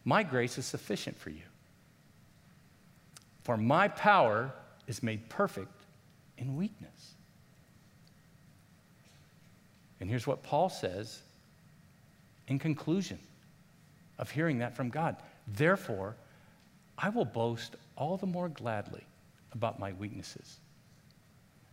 My 0.04 0.22
grace 0.22 0.56
is 0.56 0.66
sufficient 0.66 1.18
for 1.18 1.30
you. 1.30 1.42
For 3.42 3.56
my 3.56 3.88
power 3.88 4.52
is 4.86 5.02
made 5.02 5.28
perfect 5.28 5.68
in 6.38 6.56
weakness. 6.56 7.14
And 10.00 10.10
here's 10.10 10.26
what 10.26 10.42
Paul 10.42 10.68
says 10.68 11.22
in 12.48 12.58
conclusion 12.58 13.18
of 14.18 14.30
hearing 14.30 14.58
that 14.58 14.76
from 14.76 14.90
God. 14.90 15.16
Therefore, 15.48 16.16
I 16.98 17.08
will 17.08 17.24
boast 17.24 17.76
all 17.96 18.16
the 18.16 18.26
more 18.26 18.48
gladly 18.48 19.04
about 19.52 19.78
my 19.78 19.92
weaknesses, 19.92 20.58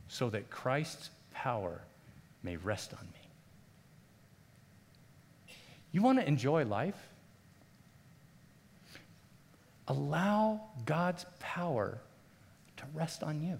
so 0.08 0.30
that 0.30 0.49
Christ's 0.49 1.10
power 1.34 1.82
may 2.43 2.56
rest 2.58 2.93
on 2.93 3.06
me. 3.13 3.30
You 5.91 6.02
want 6.02 6.19
to 6.19 6.28
enjoy 6.28 6.65
life? 6.65 6.95
Allow 9.88 10.62
God's 10.86 11.26
power 11.39 11.97
to 12.78 12.84
rest 12.93 13.21
on 13.21 13.41
you. 13.41 13.60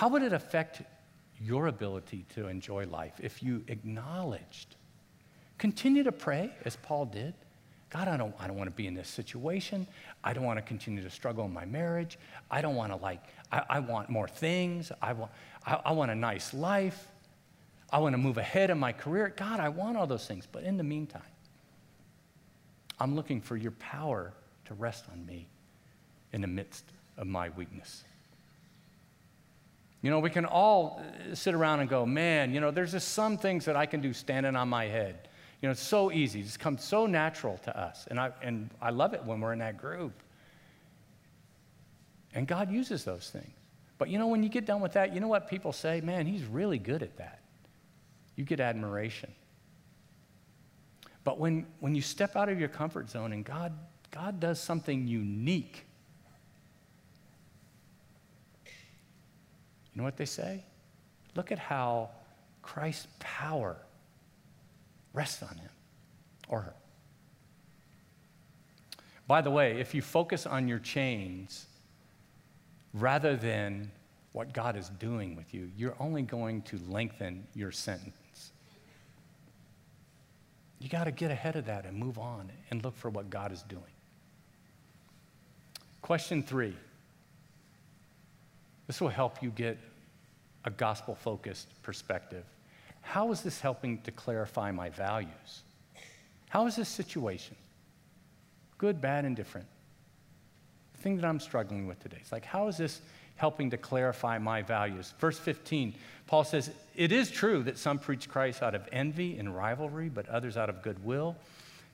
How 0.00 0.08
would 0.08 0.22
it 0.22 0.32
affect 0.32 0.80
your 1.38 1.66
ability 1.66 2.24
to 2.34 2.48
enjoy 2.48 2.86
life 2.86 3.12
if 3.22 3.42
you 3.42 3.62
acknowledged? 3.68 4.76
Continue 5.58 6.04
to 6.04 6.10
pray, 6.10 6.54
as 6.64 6.76
Paul 6.76 7.04
did. 7.04 7.34
God, 7.90 8.08
I 8.08 8.16
don't, 8.16 8.34
I 8.40 8.46
don't 8.46 8.56
want 8.56 8.70
to 8.70 8.74
be 8.74 8.86
in 8.86 8.94
this 8.94 9.10
situation. 9.10 9.86
I 10.24 10.32
don't 10.32 10.44
want 10.44 10.56
to 10.56 10.62
continue 10.62 11.02
to 11.02 11.10
struggle 11.10 11.44
in 11.44 11.52
my 11.52 11.66
marriage. 11.66 12.18
I 12.50 12.62
don't 12.62 12.76
want 12.76 12.92
to, 12.92 12.96
like, 12.96 13.22
I, 13.52 13.62
I 13.68 13.80
want 13.80 14.08
more 14.08 14.26
things. 14.26 14.90
I 15.02 15.12
want, 15.12 15.32
I, 15.66 15.78
I 15.84 15.92
want 15.92 16.10
a 16.10 16.14
nice 16.14 16.54
life. 16.54 17.06
I 17.92 17.98
want 17.98 18.14
to 18.14 18.18
move 18.18 18.38
ahead 18.38 18.70
in 18.70 18.78
my 18.78 18.92
career. 18.92 19.34
God, 19.36 19.60
I 19.60 19.68
want 19.68 19.98
all 19.98 20.06
those 20.06 20.26
things. 20.26 20.48
But 20.50 20.62
in 20.62 20.78
the 20.78 20.82
meantime, 20.82 21.20
I'm 22.98 23.14
looking 23.14 23.42
for 23.42 23.58
your 23.58 23.72
power 23.72 24.32
to 24.64 24.72
rest 24.72 25.04
on 25.12 25.26
me 25.26 25.46
in 26.32 26.40
the 26.40 26.46
midst 26.46 26.86
of 27.18 27.26
my 27.26 27.50
weakness. 27.50 28.04
You 30.02 30.10
know, 30.10 30.18
we 30.18 30.30
can 30.30 30.46
all 30.46 31.02
uh, 31.02 31.34
sit 31.34 31.54
around 31.54 31.80
and 31.80 31.90
go, 31.90 32.06
man, 32.06 32.54
you 32.54 32.60
know, 32.60 32.70
there's 32.70 32.92
just 32.92 33.08
some 33.08 33.36
things 33.36 33.64
that 33.66 33.76
I 33.76 33.86
can 33.86 34.00
do 34.00 34.12
standing 34.12 34.56
on 34.56 34.68
my 34.68 34.86
head. 34.86 35.28
You 35.60 35.68
know, 35.68 35.72
it's 35.72 35.82
so 35.82 36.10
easy. 36.10 36.40
It's 36.40 36.56
come 36.56 36.78
so 36.78 37.06
natural 37.06 37.58
to 37.64 37.78
us. 37.78 38.06
And 38.10 38.18
I, 38.18 38.32
and 38.42 38.70
I 38.80 38.90
love 38.90 39.12
it 39.12 39.22
when 39.24 39.40
we're 39.40 39.52
in 39.52 39.58
that 39.58 39.76
group. 39.76 40.22
And 42.32 42.46
God 42.46 42.70
uses 42.70 43.04
those 43.04 43.28
things. 43.28 43.52
But 43.98 44.08
you 44.08 44.18
know, 44.18 44.28
when 44.28 44.42
you 44.42 44.48
get 44.48 44.64
done 44.64 44.80
with 44.80 44.94
that, 44.94 45.12
you 45.12 45.20
know 45.20 45.28
what 45.28 45.48
people 45.48 45.74
say? 45.74 46.00
Man, 46.00 46.24
he's 46.24 46.44
really 46.44 46.78
good 46.78 47.02
at 47.02 47.18
that. 47.18 47.40
You 48.36 48.44
get 48.44 48.58
admiration. 48.60 49.30
But 51.24 51.38
when, 51.38 51.66
when 51.80 51.94
you 51.94 52.00
step 52.00 52.36
out 52.36 52.48
of 52.48 52.58
your 52.58 52.70
comfort 52.70 53.10
zone 53.10 53.34
and 53.34 53.44
God, 53.44 53.74
God 54.10 54.40
does 54.40 54.58
something 54.58 55.06
unique, 55.06 55.84
you 59.92 59.98
know 59.98 60.04
what 60.04 60.16
they 60.16 60.24
say? 60.24 60.64
Look 61.34 61.52
at 61.52 61.58
how 61.58 62.10
Christ's 62.62 63.08
power 63.18 63.76
rests 65.12 65.42
on 65.42 65.56
him 65.56 65.70
or 66.48 66.60
her. 66.62 66.74
By 69.26 69.40
the 69.40 69.50
way, 69.50 69.80
if 69.80 69.94
you 69.94 70.02
focus 70.02 70.46
on 70.46 70.66
your 70.66 70.80
chains 70.80 71.66
rather 72.94 73.36
than 73.36 73.90
what 74.32 74.52
God 74.52 74.76
is 74.76 74.88
doing 74.98 75.36
with 75.36 75.54
you, 75.54 75.70
you're 75.76 75.96
only 76.00 76.22
going 76.22 76.62
to 76.62 76.78
lengthen 76.88 77.46
your 77.54 77.70
sentence. 77.70 78.52
You 80.80 80.88
got 80.88 81.04
to 81.04 81.12
get 81.12 81.30
ahead 81.30 81.56
of 81.56 81.66
that 81.66 81.84
and 81.84 81.96
move 81.96 82.18
on 82.18 82.50
and 82.70 82.82
look 82.82 82.96
for 82.96 83.10
what 83.10 83.30
God 83.30 83.52
is 83.52 83.62
doing. 83.62 83.82
Question 86.02 86.42
three. 86.42 86.74
This 88.90 89.00
will 89.00 89.08
help 89.08 89.40
you 89.40 89.50
get 89.50 89.78
a 90.64 90.70
gospel 90.70 91.14
focused 91.14 91.68
perspective. 91.84 92.42
How 93.02 93.30
is 93.30 93.40
this 93.40 93.60
helping 93.60 94.00
to 94.00 94.10
clarify 94.10 94.72
my 94.72 94.90
values? 94.90 95.62
How 96.48 96.66
is 96.66 96.74
this 96.74 96.88
situation? 96.88 97.54
Good, 98.78 99.00
bad, 99.00 99.24
and 99.24 99.36
different. 99.36 99.68
The 100.94 101.02
thing 101.02 101.14
that 101.18 101.24
I'm 101.24 101.38
struggling 101.38 101.86
with 101.86 102.00
today. 102.00 102.16
It's 102.20 102.32
like, 102.32 102.44
how 102.44 102.66
is 102.66 102.78
this 102.78 103.00
helping 103.36 103.70
to 103.70 103.76
clarify 103.76 104.38
my 104.38 104.60
values? 104.60 105.14
Verse 105.20 105.38
15, 105.38 105.94
Paul 106.26 106.42
says, 106.42 106.72
It 106.96 107.12
is 107.12 107.30
true 107.30 107.62
that 107.62 107.78
some 107.78 108.00
preach 108.00 108.28
Christ 108.28 108.60
out 108.60 108.74
of 108.74 108.88
envy 108.90 109.38
and 109.38 109.54
rivalry, 109.54 110.08
but 110.08 110.28
others 110.28 110.56
out 110.56 110.68
of 110.68 110.82
goodwill. 110.82 111.36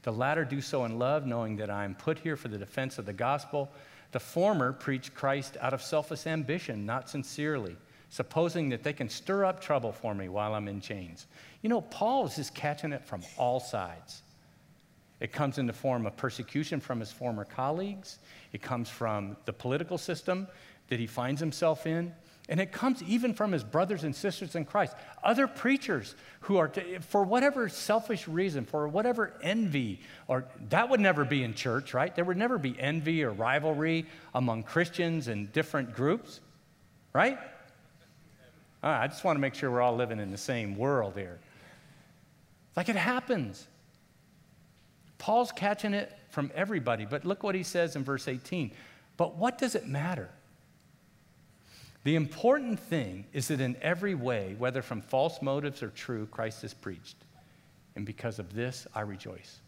The 0.04 0.12
latter 0.12 0.46
do 0.46 0.62
so 0.62 0.86
in 0.86 0.98
love, 0.98 1.26
knowing 1.26 1.56
that 1.56 1.68
I 1.68 1.84
am 1.84 1.94
put 1.94 2.20
here 2.20 2.38
for 2.38 2.48
the 2.48 2.56
defense 2.56 2.96
of 2.96 3.04
the 3.04 3.12
gospel. 3.12 3.70
The 4.12 4.20
former 4.20 4.72
preach 4.72 5.14
Christ 5.14 5.56
out 5.60 5.74
of 5.74 5.82
selfish 5.82 6.26
ambition, 6.26 6.86
not 6.86 7.08
sincerely 7.08 7.76
supposing 8.08 8.68
that 8.70 8.82
they 8.82 8.92
can 8.92 9.08
stir 9.08 9.44
up 9.44 9.60
trouble 9.60 9.92
for 9.92 10.14
me 10.14 10.28
while 10.28 10.54
I'm 10.54 10.68
in 10.68 10.80
chains. 10.80 11.26
You 11.62 11.68
know, 11.68 11.80
Paul 11.80 12.26
is 12.26 12.36
just 12.36 12.54
catching 12.54 12.92
it 12.92 13.04
from 13.04 13.22
all 13.36 13.60
sides. 13.60 14.22
It 15.20 15.32
comes 15.32 15.58
in 15.58 15.66
the 15.66 15.72
form 15.72 16.06
of 16.06 16.16
persecution 16.16 16.78
from 16.80 17.00
his 17.00 17.10
former 17.10 17.44
colleagues, 17.44 18.18
it 18.52 18.62
comes 18.62 18.88
from 18.88 19.36
the 19.44 19.52
political 19.52 19.98
system 19.98 20.46
that 20.88 21.00
he 21.00 21.06
finds 21.06 21.40
himself 21.40 21.86
in. 21.86 22.12
And 22.48 22.60
it 22.60 22.70
comes 22.70 23.02
even 23.02 23.34
from 23.34 23.50
his 23.50 23.64
brothers 23.64 24.04
and 24.04 24.14
sisters 24.14 24.54
in 24.54 24.64
Christ, 24.64 24.94
other 25.24 25.48
preachers 25.48 26.14
who 26.40 26.58
are, 26.58 26.68
to, 26.68 27.00
for 27.00 27.24
whatever 27.24 27.68
selfish 27.68 28.28
reason, 28.28 28.64
for 28.64 28.86
whatever 28.86 29.34
envy, 29.42 30.00
or 30.28 30.44
that 30.68 30.88
would 30.88 31.00
never 31.00 31.24
be 31.24 31.42
in 31.42 31.54
church, 31.54 31.92
right? 31.92 32.14
There 32.14 32.24
would 32.24 32.36
never 32.36 32.56
be 32.56 32.78
envy 32.78 33.24
or 33.24 33.32
rivalry 33.32 34.06
among 34.32 34.62
Christians 34.62 35.26
and 35.26 35.52
different 35.52 35.92
groups, 35.92 36.40
right? 37.12 37.38
I 38.80 39.08
just 39.08 39.24
want 39.24 39.36
to 39.36 39.40
make 39.40 39.54
sure 39.54 39.68
we're 39.68 39.82
all 39.82 39.96
living 39.96 40.20
in 40.20 40.30
the 40.30 40.38
same 40.38 40.76
world 40.76 41.14
here. 41.16 41.40
Like 42.76 42.88
it 42.88 42.96
happens. 42.96 43.66
Paul's 45.18 45.50
catching 45.50 45.94
it 45.94 46.16
from 46.30 46.52
everybody, 46.54 47.06
but 47.06 47.24
look 47.24 47.42
what 47.42 47.56
he 47.56 47.64
says 47.64 47.96
in 47.96 48.04
verse 48.04 48.28
18. 48.28 48.70
But 49.16 49.36
what 49.36 49.58
does 49.58 49.74
it 49.74 49.88
matter? 49.88 50.28
The 52.06 52.14
important 52.14 52.78
thing 52.78 53.24
is 53.32 53.48
that 53.48 53.60
in 53.60 53.76
every 53.82 54.14
way, 54.14 54.54
whether 54.58 54.80
from 54.80 55.00
false 55.00 55.42
motives 55.42 55.82
or 55.82 55.88
true, 55.88 56.26
Christ 56.26 56.62
is 56.62 56.72
preached. 56.72 57.16
And 57.96 58.06
because 58.06 58.38
of 58.38 58.54
this, 58.54 58.86
I 58.94 59.00
rejoice. 59.00 59.58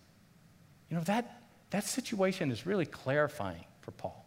You 0.88 0.98
know, 0.98 1.02
that, 1.02 1.42
that 1.70 1.82
situation 1.82 2.52
is 2.52 2.64
really 2.64 2.86
clarifying 2.86 3.64
for 3.80 3.90
Paul. 3.90 4.24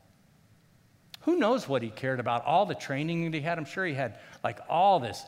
Who 1.22 1.38
knows 1.38 1.70
what 1.70 1.84
he 1.84 1.90
cared 1.90 2.20
about? 2.20 2.44
All 2.44 2.66
the 2.66 2.76
training 2.76 3.24
that 3.32 3.34
he 3.34 3.40
had. 3.40 3.58
I'm 3.58 3.64
sure 3.64 3.86
he 3.86 3.94
had 3.94 4.20
like 4.44 4.60
all 4.68 5.00
this 5.00 5.24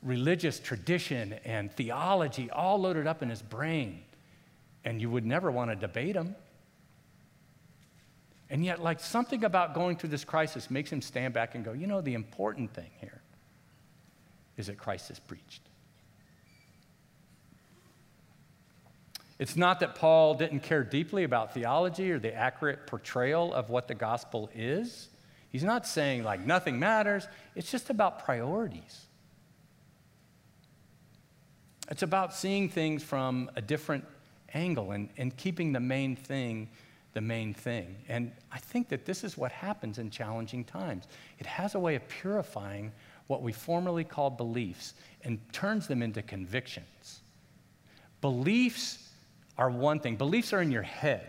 religious 0.00 0.60
tradition 0.60 1.32
and 1.44 1.72
theology 1.72 2.50
all 2.50 2.80
loaded 2.80 3.08
up 3.08 3.20
in 3.20 3.28
his 3.28 3.42
brain. 3.42 4.04
And 4.84 5.00
you 5.00 5.10
would 5.10 5.26
never 5.26 5.50
want 5.50 5.72
to 5.72 5.74
debate 5.74 6.14
him. 6.14 6.36
And 8.50 8.64
yet, 8.64 8.82
like 8.82 8.98
something 8.98 9.44
about 9.44 9.74
going 9.74 9.96
through 9.96 10.10
this 10.10 10.24
crisis 10.24 10.70
makes 10.70 10.90
him 10.90 11.00
stand 11.00 11.32
back 11.32 11.54
and 11.54 11.64
go, 11.64 11.72
you 11.72 11.86
know, 11.86 12.00
the 12.00 12.14
important 12.14 12.74
thing 12.74 12.90
here 13.00 13.22
is 14.56 14.66
that 14.66 14.76
Christ 14.76 15.10
is 15.10 15.20
preached. 15.20 15.62
It's 19.38 19.56
not 19.56 19.80
that 19.80 19.94
Paul 19.94 20.34
didn't 20.34 20.60
care 20.60 20.84
deeply 20.84 21.24
about 21.24 21.54
theology 21.54 22.10
or 22.10 22.18
the 22.18 22.34
accurate 22.34 22.86
portrayal 22.86 23.54
of 23.54 23.70
what 23.70 23.88
the 23.88 23.94
gospel 23.94 24.50
is. 24.54 25.08
He's 25.48 25.64
not 25.64 25.86
saying 25.86 26.24
like 26.24 26.44
nothing 26.44 26.78
matters, 26.78 27.26
it's 27.54 27.70
just 27.70 27.88
about 27.88 28.24
priorities. 28.24 29.06
It's 31.90 32.02
about 32.02 32.34
seeing 32.34 32.68
things 32.68 33.02
from 33.02 33.50
a 33.56 33.62
different 33.62 34.04
angle 34.52 34.90
and, 34.90 35.08
and 35.16 35.34
keeping 35.36 35.72
the 35.72 35.80
main 35.80 36.16
thing 36.16 36.68
the 37.12 37.20
main 37.20 37.54
thing. 37.54 37.96
And 38.08 38.32
I 38.52 38.58
think 38.58 38.88
that 38.90 39.04
this 39.04 39.24
is 39.24 39.36
what 39.36 39.52
happens 39.52 39.98
in 39.98 40.10
challenging 40.10 40.64
times. 40.64 41.06
It 41.38 41.46
has 41.46 41.74
a 41.74 41.78
way 41.78 41.96
of 41.96 42.06
purifying 42.08 42.92
what 43.26 43.42
we 43.42 43.52
formerly 43.52 44.04
called 44.04 44.36
beliefs 44.36 44.94
and 45.22 45.38
turns 45.52 45.86
them 45.86 46.02
into 46.02 46.22
convictions. 46.22 47.20
Beliefs 48.20 49.10
are 49.56 49.70
one 49.70 50.00
thing. 50.00 50.16
Beliefs 50.16 50.52
are 50.52 50.62
in 50.62 50.70
your 50.70 50.82
head, 50.82 51.26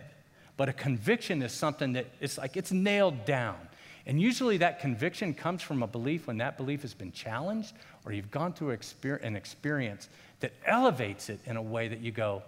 but 0.58 0.70
a 0.70 0.74
conviction 0.74 1.42
is 1.42 1.52
something 1.52 1.94
that 1.94 2.08
it's 2.20 2.38
like 2.38 2.58
it's 2.58 2.72
nailed 2.72 3.26
down. 3.26 3.58
And 4.06 4.20
usually 4.20 4.58
that 4.58 4.80
conviction 4.80 5.34
comes 5.34 5.62
from 5.62 5.84
a 5.84 5.88
belief 5.88 6.28
when 6.28 6.38
that 6.38 6.58
belief 6.58 6.82
has 6.82 6.94
been 6.94 7.12
challenged 7.12 7.74
or 8.06 8.12
you've 8.12 8.32
gone 8.32 8.54
through 8.54 8.78
an 9.22 9.36
experience 9.36 10.10
that 10.40 10.54
elevates 10.66 11.30
it 11.30 11.40
in 11.46 11.56
a 11.56 11.62
way 11.62 11.88
that 11.88 12.00
you 12.00 12.12
go, 12.12 12.42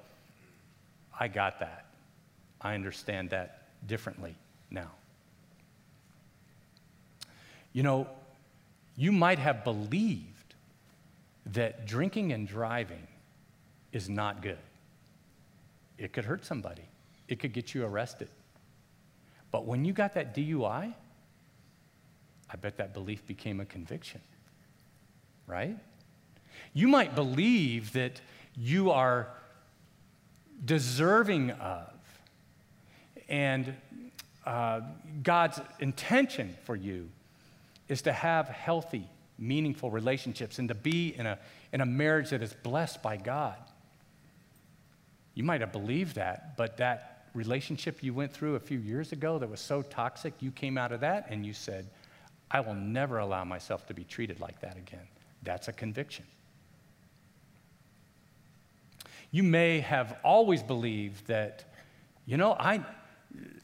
I 1.19 1.27
got 1.27 1.59
that. 1.59 1.85
I 2.63 2.76
understand 2.76 3.30
that 3.32 3.67
differently 3.86 4.36
now. 4.71 4.91
You 7.73 7.84
know, 7.84 8.08
you 8.95 9.12
might 9.12 9.39
have 9.39 9.63
believed 9.63 10.54
that 11.47 11.86
drinking 11.86 12.32
and 12.32 12.47
driving 12.47 13.08
is 13.91 14.10
not 14.10 14.41
good. 14.41 14.58
It 15.97 16.13
could 16.13 16.26
hurt 16.26 16.45
somebody, 16.45 16.84
it 17.28 17.39
could 17.39 17.54
get 17.54 17.73
you 17.73 17.86
arrested. 17.86 18.30
But 19.52 19.65
when 19.65 19.86
you 19.86 19.93
got 19.93 20.15
that 20.15 20.36
DUI, 20.36 20.93
I 22.49 22.56
bet 22.56 22.78
that 22.78 22.93
belief 22.93 23.26
became 23.28 23.60
a 23.60 23.65
conviction, 23.65 24.21
right? 25.45 25.78
You 26.73 26.88
might 26.88 27.13
believe 27.13 27.93
that 27.93 28.21
you 28.56 28.91
are 28.91 29.28
deserving 30.65 31.52
of, 31.52 31.92
and 33.29 33.73
uh, 34.45 34.81
God's 35.21 35.59
intention 35.79 36.55
for 36.63 36.75
you 36.75 37.09
is 37.88 38.01
to 38.03 38.13
have 38.13 38.47
healthy, 38.47 39.07
meaningful 39.38 39.91
relationships 39.91 40.59
and 40.59 40.67
to 40.69 40.75
be 40.75 41.15
in 41.17 41.25
a, 41.25 41.38
in 41.71 41.81
a 41.81 41.86
marriage 41.86 42.29
that 42.29 42.41
is 42.41 42.53
blessed 42.53 43.01
by 43.01 43.17
God. 43.17 43.57
You 45.36 45.43
might 45.43 45.62
have 45.62 45.71
believed 45.71 46.15
that, 46.15 46.57
but 46.57 46.77
that 46.77 47.27
relationship 47.33 48.03
you 48.03 48.13
went 48.13 48.31
through 48.31 48.55
a 48.55 48.59
few 48.59 48.77
years 48.77 49.12
ago 49.12 49.39
that 49.39 49.49
was 49.49 49.59
so 49.59 49.81
toxic, 49.81 50.33
you 50.39 50.51
came 50.51 50.77
out 50.77 50.91
of 50.91 50.99
that 51.01 51.27
and 51.29 51.45
you 51.45 51.53
said, 51.53 51.88
I 52.51 52.59
will 52.59 52.75
never 52.75 53.17
allow 53.17 53.43
myself 53.43 53.88
to 53.88 53.93
be 53.93 54.03
treated 54.03 54.39
like 54.39 54.59
that 54.62 54.77
again. 54.77 55.07
That's 55.41 55.67
a 55.67 55.73
conviction. 55.73 56.25
You 59.31 59.41
may 59.41 59.79
have 59.79 60.17
always 60.23 60.62
believed 60.62 61.25
that, 61.25 61.65
you 62.27 62.38
know, 62.38 62.53
I, 62.53 62.86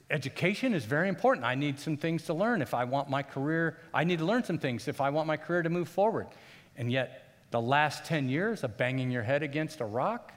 education 0.10 0.74
is 0.74 0.86
very 0.86 1.10
important. 1.10 1.46
I 1.46 1.56
need 1.56 1.80
some 1.80 1.98
things 1.98 2.24
to 2.26 2.34
learn 2.34 2.62
if 2.62 2.74
I 2.74 2.84
want 2.84 3.10
my 3.10 3.24
career. 3.24 3.78
I 3.94 4.04
need 4.04 4.20
to 4.20 4.26
learn 4.26 4.44
some 4.44 4.58
things 4.58 4.88
if 4.88 5.02
I 5.02 5.10
want 5.10 5.28
my 5.28 5.38
career 5.38 5.62
to 5.62 5.70
move 5.70 5.88
forward. 5.88 6.28
And 6.76 6.92
yet, 6.92 7.26
the 7.52 7.62
last 7.62 8.06
10 8.06 8.30
years 8.30 8.64
of 8.64 8.78
banging 8.78 9.12
your 9.12 9.24
head 9.24 9.44
against 9.44 9.82
a 9.82 9.86
rock 9.86 10.34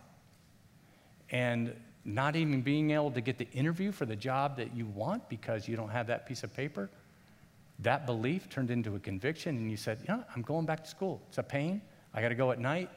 and 1.31 1.75
not 2.05 2.37
even 2.37 2.63
being 2.63 2.91
able 2.91 3.11
to 3.13 3.21
get 3.21 3.39
the 3.39 3.49
interview 3.53 3.93
for 3.93 4.07
the 4.07 4.17
job 4.17 4.57
that 4.57 4.75
you 4.75 4.87
want 4.87 5.29
because 5.29 5.69
you 5.69 5.77
don't 5.77 5.91
have 5.91 6.07
that 6.09 6.27
piece 6.27 6.43
of 6.43 6.55
paper, 6.55 6.91
that 7.79 8.07
belief 8.07 8.49
turned 8.49 8.71
into 8.71 8.97
a 8.97 8.99
conviction, 8.99 9.57
and 9.57 9.71
you 9.71 9.77
said, 9.77 10.07
know, 10.09 10.25
I'm 10.35 10.43
going 10.43 10.67
back 10.67 10.85
to 10.85 10.91
school. 10.91 11.23
It's 11.29 11.39
a 11.39 11.43
pain. 11.43 11.81
I 12.15 12.21
got 12.21 12.29
to 12.29 12.35
go 12.35 12.51
at 12.51 12.59
night. 12.59 12.91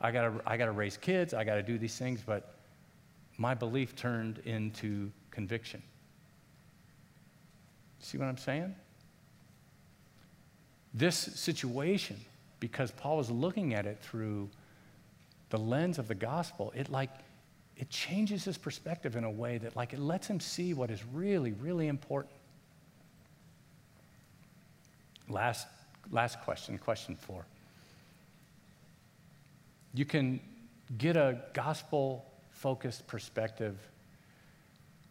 I 0.00 0.10
got 0.12 0.22
to 0.22 0.42
I 0.46 0.56
got 0.56 0.66
to 0.66 0.72
raise 0.72 0.96
kids. 0.96 1.34
I 1.34 1.44
got 1.44 1.56
to 1.56 1.62
do 1.62 1.78
these 1.78 1.96
things. 1.96 2.22
But 2.24 2.54
my 3.36 3.54
belief 3.54 3.96
turned 3.96 4.38
into 4.44 5.10
conviction. 5.40 5.82
See 8.00 8.18
what 8.18 8.26
I'm 8.26 8.36
saying? 8.36 8.74
This 10.92 11.16
situation, 11.16 12.16
because 12.58 12.90
Paul 12.90 13.16
was 13.16 13.30
looking 13.30 13.72
at 13.72 13.86
it 13.86 13.98
through 14.02 14.50
the 15.48 15.58
lens 15.58 15.98
of 15.98 16.08
the 16.08 16.14
gospel, 16.14 16.72
it 16.76 16.90
like 16.90 17.08
it 17.78 17.88
changes 17.88 18.44
his 18.44 18.58
perspective 18.58 19.16
in 19.16 19.24
a 19.24 19.30
way 19.30 19.56
that 19.56 19.74
like 19.76 19.94
it 19.94 19.98
lets 19.98 20.26
him 20.26 20.40
see 20.40 20.74
what 20.74 20.90
is 20.90 21.00
really, 21.14 21.52
really 21.52 21.88
important. 21.88 22.34
Last, 25.26 25.66
last 26.10 26.38
question, 26.42 26.76
question 26.76 27.16
four. 27.16 27.46
You 29.94 30.04
can 30.04 30.38
get 30.98 31.16
a 31.16 31.38
gospel 31.54 32.26
focused 32.50 33.06
perspective 33.06 33.78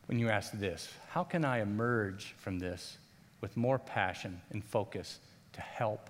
when 0.09 0.17
you 0.17 0.27
ask 0.27 0.51
this 0.53 0.91
How 1.09 1.23
can 1.23 1.45
I 1.45 1.61
emerge 1.61 2.33
from 2.39 2.57
this 2.57 2.97
with 3.41 3.55
more 3.55 3.77
passion 3.77 4.41
and 4.49 4.63
focus 4.63 5.19
to 5.53 5.61
help 5.61 6.09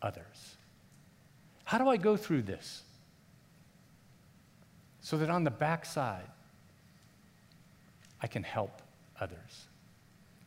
others? 0.00 0.54
How 1.64 1.76
do 1.76 1.88
I 1.88 1.96
go 1.96 2.16
through 2.16 2.42
this 2.42 2.82
so 5.00 5.18
that 5.18 5.30
on 5.30 5.42
the 5.42 5.50
backside, 5.50 6.28
I 8.22 8.28
can 8.28 8.44
help 8.44 8.82
others? 9.20 9.66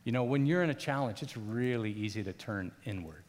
You 0.04 0.12
know, 0.12 0.24
when 0.24 0.46
you're 0.46 0.62
in 0.62 0.70
a 0.70 0.74
challenge, 0.74 1.22
it's 1.22 1.36
really 1.36 1.92
easy 1.92 2.24
to 2.24 2.32
turn 2.32 2.72
inward, 2.86 3.24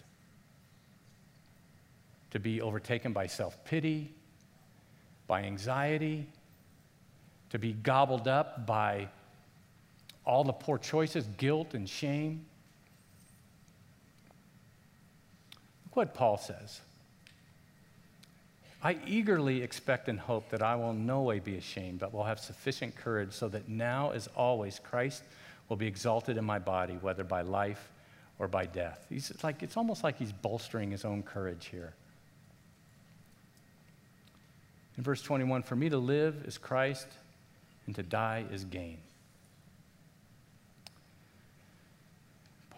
to 2.31 2.39
be 2.39 2.61
overtaken 2.61 3.11
by 3.11 3.27
self 3.27 3.61
pity, 3.65 4.13
by 5.27 5.43
anxiety, 5.43 6.27
to 7.49 7.59
be 7.59 7.73
gobbled 7.73 8.29
up 8.29 8.65
by 8.65 9.09
all 10.25 10.43
the 10.43 10.53
poor 10.53 10.77
choices, 10.77 11.27
guilt, 11.37 11.73
and 11.73 11.87
shame. 11.87 12.45
Look 15.85 15.95
what 15.95 16.13
Paul 16.13 16.37
says. 16.37 16.81
I 18.81 18.97
eagerly 19.07 19.63
expect 19.63 20.09
and 20.09 20.19
hope 20.19 20.49
that 20.49 20.61
I 20.61 20.75
will 20.75 20.91
in 20.91 21.05
no 21.05 21.21
way 21.21 21.39
be 21.39 21.57
ashamed, 21.57 21.99
but 21.99 22.13
will 22.13 22.23
have 22.23 22.39
sufficient 22.39 22.95
courage 22.95 23.31
so 23.31 23.47
that 23.49 23.67
now, 23.67 24.11
as 24.11 24.27
always, 24.35 24.79
Christ 24.79 25.23
will 25.69 25.77
be 25.77 25.87
exalted 25.87 26.37
in 26.37 26.45
my 26.45 26.59
body, 26.59 26.97
whether 27.01 27.23
by 27.23 27.41
life 27.41 27.89
or 28.37 28.47
by 28.47 28.65
death. 28.65 29.05
He's 29.09 29.31
like, 29.43 29.63
it's 29.63 29.77
almost 29.77 30.03
like 30.03 30.17
he's 30.17 30.31
bolstering 30.31 30.91
his 30.91 31.05
own 31.05 31.23
courage 31.23 31.67
here. 31.67 31.93
In 34.97 35.03
verse 35.03 35.21
21, 35.21 35.63
for 35.63 35.75
me 35.75 35.89
to 35.89 35.97
live 35.97 36.43
is 36.45 36.57
Christ, 36.57 37.07
and 37.87 37.95
to 37.95 38.03
die 38.03 38.45
is 38.51 38.65
gain. 38.65 38.97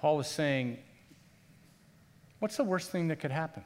Paul 0.07 0.21
is 0.21 0.27
saying, 0.27 0.77
What's 2.39 2.55
the 2.55 2.63
worst 2.63 2.91
thing 2.91 3.09
that 3.09 3.19
could 3.19 3.29
happen? 3.29 3.61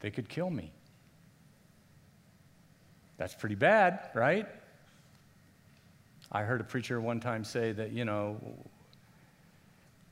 They 0.00 0.10
could 0.10 0.28
kill 0.28 0.50
me. 0.50 0.72
That's 3.16 3.32
pretty 3.32 3.54
bad, 3.54 4.10
right? 4.14 4.46
I 6.30 6.42
heard 6.42 6.60
a 6.60 6.64
preacher 6.64 7.00
one 7.00 7.18
time 7.18 7.44
say 7.44 7.72
that, 7.72 7.92
you 7.92 8.04
know, 8.04 8.38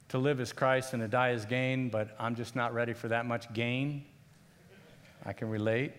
to 0.09 0.17
live 0.17 0.41
is 0.41 0.55
Christ 0.55 0.95
and 0.95 1.03
to 1.03 1.09
die 1.09 1.33
is 1.33 1.45
gain, 1.45 1.91
but 1.91 2.17
I'm 2.19 2.35
just 2.35 2.57
not 2.57 2.73
ready 2.73 2.95
for 2.95 3.09
that 3.09 3.27
much 3.27 3.53
gain. 3.53 4.07
I 5.27 5.35
can 5.35 5.51
relate. 5.51 5.93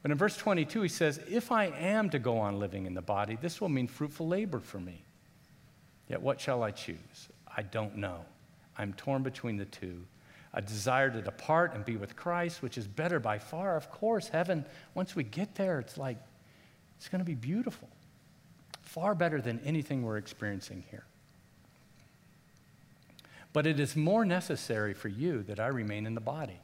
But 0.00 0.10
in 0.10 0.16
verse 0.16 0.38
22, 0.38 0.80
he 0.80 0.88
says, 0.88 1.20
If 1.28 1.52
I 1.52 1.66
am 1.66 2.08
to 2.08 2.18
go 2.18 2.38
on 2.38 2.58
living 2.58 2.86
in 2.86 2.94
the 2.94 3.02
body, 3.02 3.36
this 3.38 3.60
will 3.60 3.68
mean 3.68 3.88
fruitful 3.88 4.26
labor 4.26 4.60
for 4.60 4.80
me. 4.80 5.04
Yet 6.08 6.22
what 6.22 6.40
shall 6.40 6.62
I 6.62 6.70
choose? 6.70 7.28
I 7.56 7.62
don't 7.62 7.96
know. 7.96 8.24
I'm 8.76 8.92
torn 8.94 9.22
between 9.22 9.56
the 9.56 9.64
two. 9.66 10.04
A 10.54 10.62
desire 10.62 11.10
to 11.10 11.20
depart 11.20 11.74
and 11.74 11.84
be 11.84 11.96
with 11.96 12.16
Christ, 12.16 12.62
which 12.62 12.78
is 12.78 12.86
better 12.86 13.20
by 13.20 13.38
far. 13.38 13.76
Of 13.76 13.90
course, 13.90 14.28
heaven, 14.28 14.64
once 14.94 15.14
we 15.14 15.22
get 15.22 15.54
there, 15.54 15.78
it's 15.78 15.98
like, 15.98 16.16
it's 16.96 17.08
going 17.08 17.20
to 17.20 17.24
be 17.24 17.34
beautiful. 17.34 17.88
Far 18.80 19.14
better 19.14 19.40
than 19.40 19.60
anything 19.64 20.02
we're 20.02 20.16
experiencing 20.16 20.84
here. 20.90 21.04
But 23.52 23.66
it 23.66 23.78
is 23.78 23.94
more 23.96 24.24
necessary 24.24 24.94
for 24.94 25.08
you 25.08 25.42
that 25.44 25.60
I 25.60 25.66
remain 25.66 26.06
in 26.06 26.14
the 26.14 26.20
body. 26.20 26.60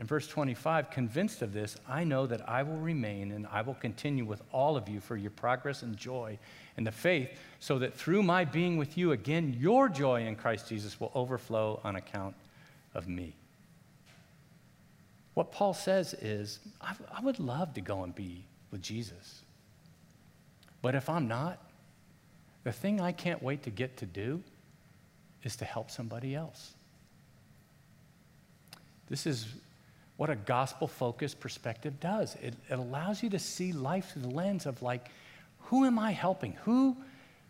In 0.00 0.06
verse 0.06 0.26
25, 0.26 0.90
convinced 0.90 1.42
of 1.42 1.52
this, 1.52 1.76
I 1.86 2.04
know 2.04 2.26
that 2.26 2.48
I 2.48 2.62
will 2.62 2.78
remain 2.78 3.32
and 3.32 3.46
I 3.52 3.60
will 3.60 3.74
continue 3.74 4.24
with 4.24 4.40
all 4.50 4.78
of 4.78 4.88
you 4.88 4.98
for 4.98 5.14
your 5.14 5.30
progress 5.30 5.82
and 5.82 5.94
joy 5.94 6.38
in 6.78 6.84
the 6.84 6.90
faith, 6.90 7.28
so 7.58 7.78
that 7.80 7.94
through 7.94 8.22
my 8.22 8.46
being 8.46 8.78
with 8.78 8.96
you 8.96 9.12
again, 9.12 9.54
your 9.60 9.90
joy 9.90 10.22
in 10.24 10.36
Christ 10.36 10.70
Jesus 10.70 10.98
will 10.98 11.12
overflow 11.14 11.80
on 11.84 11.96
account 11.96 12.34
of 12.94 13.08
me. 13.08 13.34
What 15.34 15.52
Paul 15.52 15.74
says 15.74 16.14
is, 16.14 16.60
I, 16.80 16.94
I 17.14 17.20
would 17.20 17.38
love 17.38 17.74
to 17.74 17.82
go 17.82 18.02
and 18.02 18.14
be 18.14 18.46
with 18.70 18.80
Jesus. 18.80 19.42
But 20.80 20.94
if 20.94 21.10
I'm 21.10 21.28
not, 21.28 21.58
the 22.64 22.72
thing 22.72 23.02
I 23.02 23.12
can't 23.12 23.42
wait 23.42 23.64
to 23.64 23.70
get 23.70 23.98
to 23.98 24.06
do 24.06 24.42
is 25.44 25.56
to 25.56 25.66
help 25.66 25.90
somebody 25.90 26.34
else. 26.34 26.72
This 29.10 29.26
is 29.26 29.46
what 30.20 30.28
a 30.28 30.36
gospel 30.36 30.86
focused 30.86 31.40
perspective 31.40 31.98
does. 31.98 32.36
It, 32.42 32.52
it, 32.68 32.78
allows 32.78 33.22
you 33.22 33.30
to 33.30 33.38
see 33.38 33.72
life 33.72 34.12
through 34.12 34.20
the 34.20 34.28
lens 34.28 34.66
of, 34.66 34.82
like, 34.82 35.08
who 35.60 35.86
am 35.86 35.98
I 35.98 36.10
helping? 36.10 36.52
Who, 36.64 36.94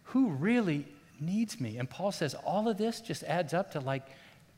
who 0.05 0.29
really 0.29 0.87
needs 1.19 1.61
me? 1.61 1.79
And 1.79 1.91
Paul 1.91 2.13
says 2.13 2.37
all 2.45 2.69
of 2.69 2.79
this 2.79 3.01
just 3.01 3.25
adds 3.25 3.55
up 3.55 3.73
to, 3.73 3.81
like, 3.81 4.07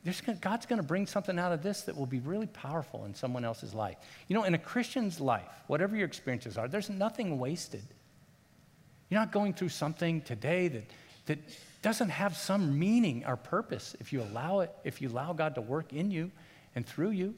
gonna, 0.05 0.37
God's 0.39 0.67
going 0.67 0.79
to 0.79 0.87
bring 0.87 1.07
something 1.07 1.39
out 1.39 1.53
of 1.53 1.63
this 1.63 1.81
that 1.81 1.97
will 1.97 2.05
be 2.05 2.19
really 2.19 2.45
powerful 2.45 3.05
in 3.05 3.15
someone 3.15 3.43
else's 3.43 3.73
life. 3.73 3.97
You 4.27 4.35
know, 4.35 4.43
in 4.43 4.53
a 4.53 4.59
Christian's 4.59 5.19
life, 5.19 5.49
whatever 5.65 5.95
your 5.95 6.05
experiences 6.05 6.55
are, 6.55 6.67
there's 6.67 6.91
nothing 6.91 7.39
wasted. 7.39 7.81
You're 9.09 9.21
not 9.21 9.31
going 9.31 9.55
through 9.55 9.69
something 9.69 10.21
today 10.21 10.67
that, 10.67 10.83
that 11.25 11.39
doesn't 11.81 12.09
have 12.09 12.37
some 12.37 12.77
meaning 12.77 13.23
or 13.25 13.37
purpose 13.37 13.95
if 13.99 14.13
you 14.13 14.21
allow 14.21 14.59
it, 14.59 14.71
if 14.83 15.01
you 15.01 15.09
allow 15.09 15.33
God 15.33 15.55
to 15.55 15.61
work 15.61 15.93
in 15.93 16.11
you 16.11 16.29
and 16.75 16.85
through 16.85 17.09
you. 17.09 17.33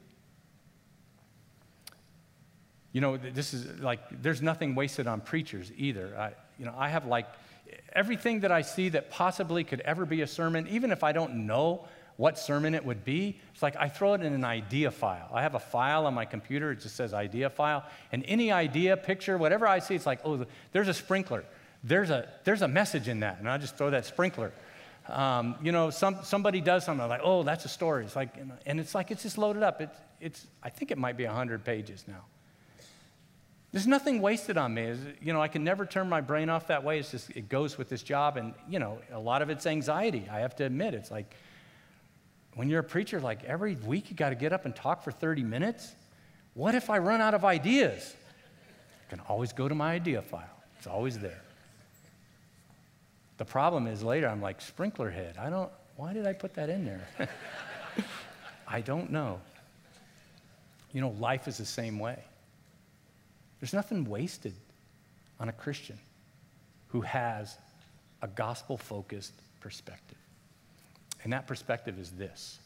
You 2.92 3.00
know, 3.00 3.16
this 3.16 3.52
is 3.52 3.80
like, 3.80 4.00
there's 4.22 4.40
nothing 4.40 4.74
wasted 4.74 5.06
on 5.06 5.20
preachers 5.20 5.70
either. 5.76 6.16
I, 6.18 6.32
you 6.58 6.64
know, 6.64 6.74
I 6.76 6.88
have 6.88 7.06
like 7.06 7.26
everything 7.92 8.40
that 8.40 8.52
I 8.52 8.62
see 8.62 8.88
that 8.90 9.10
possibly 9.10 9.64
could 9.64 9.80
ever 9.80 10.06
be 10.06 10.22
a 10.22 10.26
sermon, 10.26 10.66
even 10.68 10.90
if 10.90 11.04
I 11.04 11.12
don't 11.12 11.46
know 11.46 11.86
what 12.16 12.38
sermon 12.38 12.74
it 12.74 12.84
would 12.84 13.04
be, 13.04 13.38
it's 13.52 13.62
like 13.62 13.76
I 13.76 13.88
throw 13.88 14.14
it 14.14 14.22
in 14.22 14.32
an 14.32 14.44
idea 14.44 14.90
file. 14.90 15.30
I 15.32 15.42
have 15.42 15.54
a 15.54 15.60
file 15.60 16.06
on 16.06 16.14
my 16.14 16.24
computer, 16.24 16.72
it 16.72 16.80
just 16.80 16.96
says 16.96 17.12
idea 17.12 17.50
file, 17.50 17.84
and 18.10 18.24
any 18.26 18.50
idea, 18.50 18.96
picture, 18.96 19.36
whatever 19.36 19.66
I 19.66 19.80
see, 19.80 19.94
it's 19.94 20.06
like, 20.06 20.20
oh, 20.24 20.46
there's 20.72 20.88
a 20.88 20.94
sprinkler. 20.94 21.44
There's 21.84 22.10
a, 22.10 22.28
there's 22.44 22.62
a 22.62 22.68
message 22.68 23.08
in 23.08 23.20
that, 23.20 23.38
and 23.38 23.48
I 23.48 23.58
just 23.58 23.76
throw 23.76 23.90
that 23.90 24.06
sprinkler. 24.06 24.52
Um, 25.08 25.56
you 25.62 25.72
know, 25.72 25.90
some, 25.90 26.18
somebody 26.24 26.60
does 26.60 26.84
something 26.84 27.06
like, 27.06 27.20
oh, 27.22 27.42
that's 27.42 27.64
a 27.64 27.68
story. 27.68 28.04
It's 28.04 28.16
like, 28.16 28.30
and 28.64 28.80
it's 28.80 28.94
like 28.94 29.10
it's 29.10 29.22
just 29.22 29.38
loaded 29.38 29.62
up. 29.62 29.80
It's, 29.80 29.98
it's 30.20 30.46
I 30.62 30.70
think 30.70 30.90
it 30.90 30.98
might 30.98 31.16
be 31.16 31.26
100 31.26 31.64
pages 31.64 32.04
now. 32.08 32.24
There's 33.76 33.86
nothing 33.86 34.22
wasted 34.22 34.56
on 34.56 34.72
me. 34.72 34.94
You 35.20 35.34
know, 35.34 35.42
I 35.42 35.48
can 35.48 35.62
never 35.62 35.84
turn 35.84 36.08
my 36.08 36.22
brain 36.22 36.48
off 36.48 36.68
that 36.68 36.82
way. 36.82 36.98
It's 36.98 37.10
just, 37.10 37.28
it 37.32 37.50
goes 37.50 37.76
with 37.76 37.90
this 37.90 38.02
job. 38.02 38.38
And, 38.38 38.54
you 38.66 38.78
know, 38.78 39.00
a 39.12 39.18
lot 39.18 39.42
of 39.42 39.50
it's 39.50 39.66
anxiety. 39.66 40.26
I 40.32 40.38
have 40.38 40.56
to 40.56 40.64
admit, 40.64 40.94
it's 40.94 41.10
like 41.10 41.34
when 42.54 42.70
you're 42.70 42.80
a 42.80 42.82
preacher, 42.82 43.20
like 43.20 43.44
every 43.44 43.74
week 43.74 44.08
you 44.08 44.16
got 44.16 44.30
to 44.30 44.34
get 44.34 44.54
up 44.54 44.64
and 44.64 44.74
talk 44.74 45.04
for 45.04 45.12
30 45.12 45.42
minutes. 45.42 45.94
What 46.54 46.74
if 46.74 46.88
I 46.88 46.96
run 46.96 47.20
out 47.20 47.34
of 47.34 47.44
ideas? 47.44 48.16
I 49.06 49.10
can 49.10 49.20
always 49.28 49.52
go 49.52 49.68
to 49.68 49.74
my 49.74 49.92
idea 49.92 50.22
file. 50.22 50.48
It's 50.78 50.86
always 50.86 51.18
there. 51.18 51.42
The 53.36 53.44
problem 53.44 53.86
is 53.86 54.02
later, 54.02 54.26
I'm 54.26 54.40
like, 54.40 54.62
sprinkler 54.62 55.10
head. 55.10 55.36
I 55.38 55.50
don't, 55.50 55.70
why 55.96 56.14
did 56.14 56.26
I 56.26 56.32
put 56.32 56.54
that 56.54 56.70
in 56.70 56.86
there? 56.86 57.06
I 58.66 58.80
don't 58.80 59.12
know. 59.12 59.38
You 60.94 61.02
know, 61.02 61.10
life 61.18 61.46
is 61.46 61.58
the 61.58 61.66
same 61.66 61.98
way. 61.98 62.16
There's 63.66 63.74
nothing 63.74 64.04
wasted 64.04 64.54
on 65.40 65.48
a 65.48 65.52
Christian 65.52 65.98
who 66.86 67.00
has 67.00 67.58
a 68.22 68.28
gospel 68.28 68.76
focused 68.76 69.32
perspective. 69.58 70.18
And 71.24 71.32
that 71.32 71.48
perspective 71.48 71.98
is 71.98 72.12
this 72.12 72.60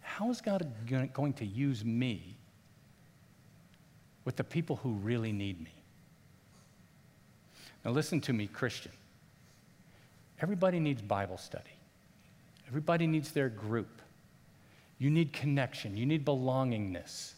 How 0.00 0.30
is 0.30 0.40
God 0.40 0.66
going 1.12 1.34
to 1.34 1.44
use 1.44 1.84
me 1.84 2.34
with 4.24 4.36
the 4.36 4.44
people 4.44 4.76
who 4.76 4.92
really 4.92 5.32
need 5.32 5.60
me? 5.60 5.74
Now, 7.84 7.90
listen 7.90 8.22
to 8.22 8.32
me, 8.32 8.46
Christian. 8.46 8.92
Everybody 10.40 10.80
needs 10.80 11.02
Bible 11.02 11.36
study, 11.36 11.76
everybody 12.68 13.06
needs 13.06 13.32
their 13.32 13.50
group. 13.50 14.00
You 14.98 15.10
need 15.10 15.34
connection, 15.34 15.94
you 15.94 16.06
need 16.06 16.24
belongingness. 16.24 17.34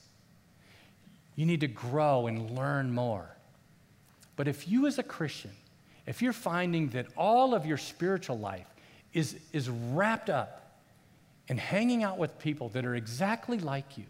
You 1.37 1.47
need 1.47 1.61
to 1.61 1.69
grow 1.69 2.27
and 2.27 2.51
learn 2.51 2.93
more. 2.93 3.29
But 4.35 4.49
if 4.49 4.69
you, 4.69 4.87
as 4.87 4.99
a 4.99 5.03
Christian, 5.03 5.53
if 6.07 6.23
you're 6.23 6.33
finding 6.33 6.89
that 6.91 7.07
all 7.17 7.55
of 7.55 7.67
your 7.67 7.79
spiritual 7.79 8.39
life 8.39 8.67
is, 9.13 9.37
is 9.53 9.69
wrapped 9.69 10.31
up 10.31 10.81
in 11.49 11.59
hanging 11.59 12.03
out 12.03 12.19
with 12.19 12.39
people 12.39 12.71
that 12.71 12.85
are 12.85 12.95
exactly 12.95 13.59
like 13.59 13.97
you, 13.97 14.05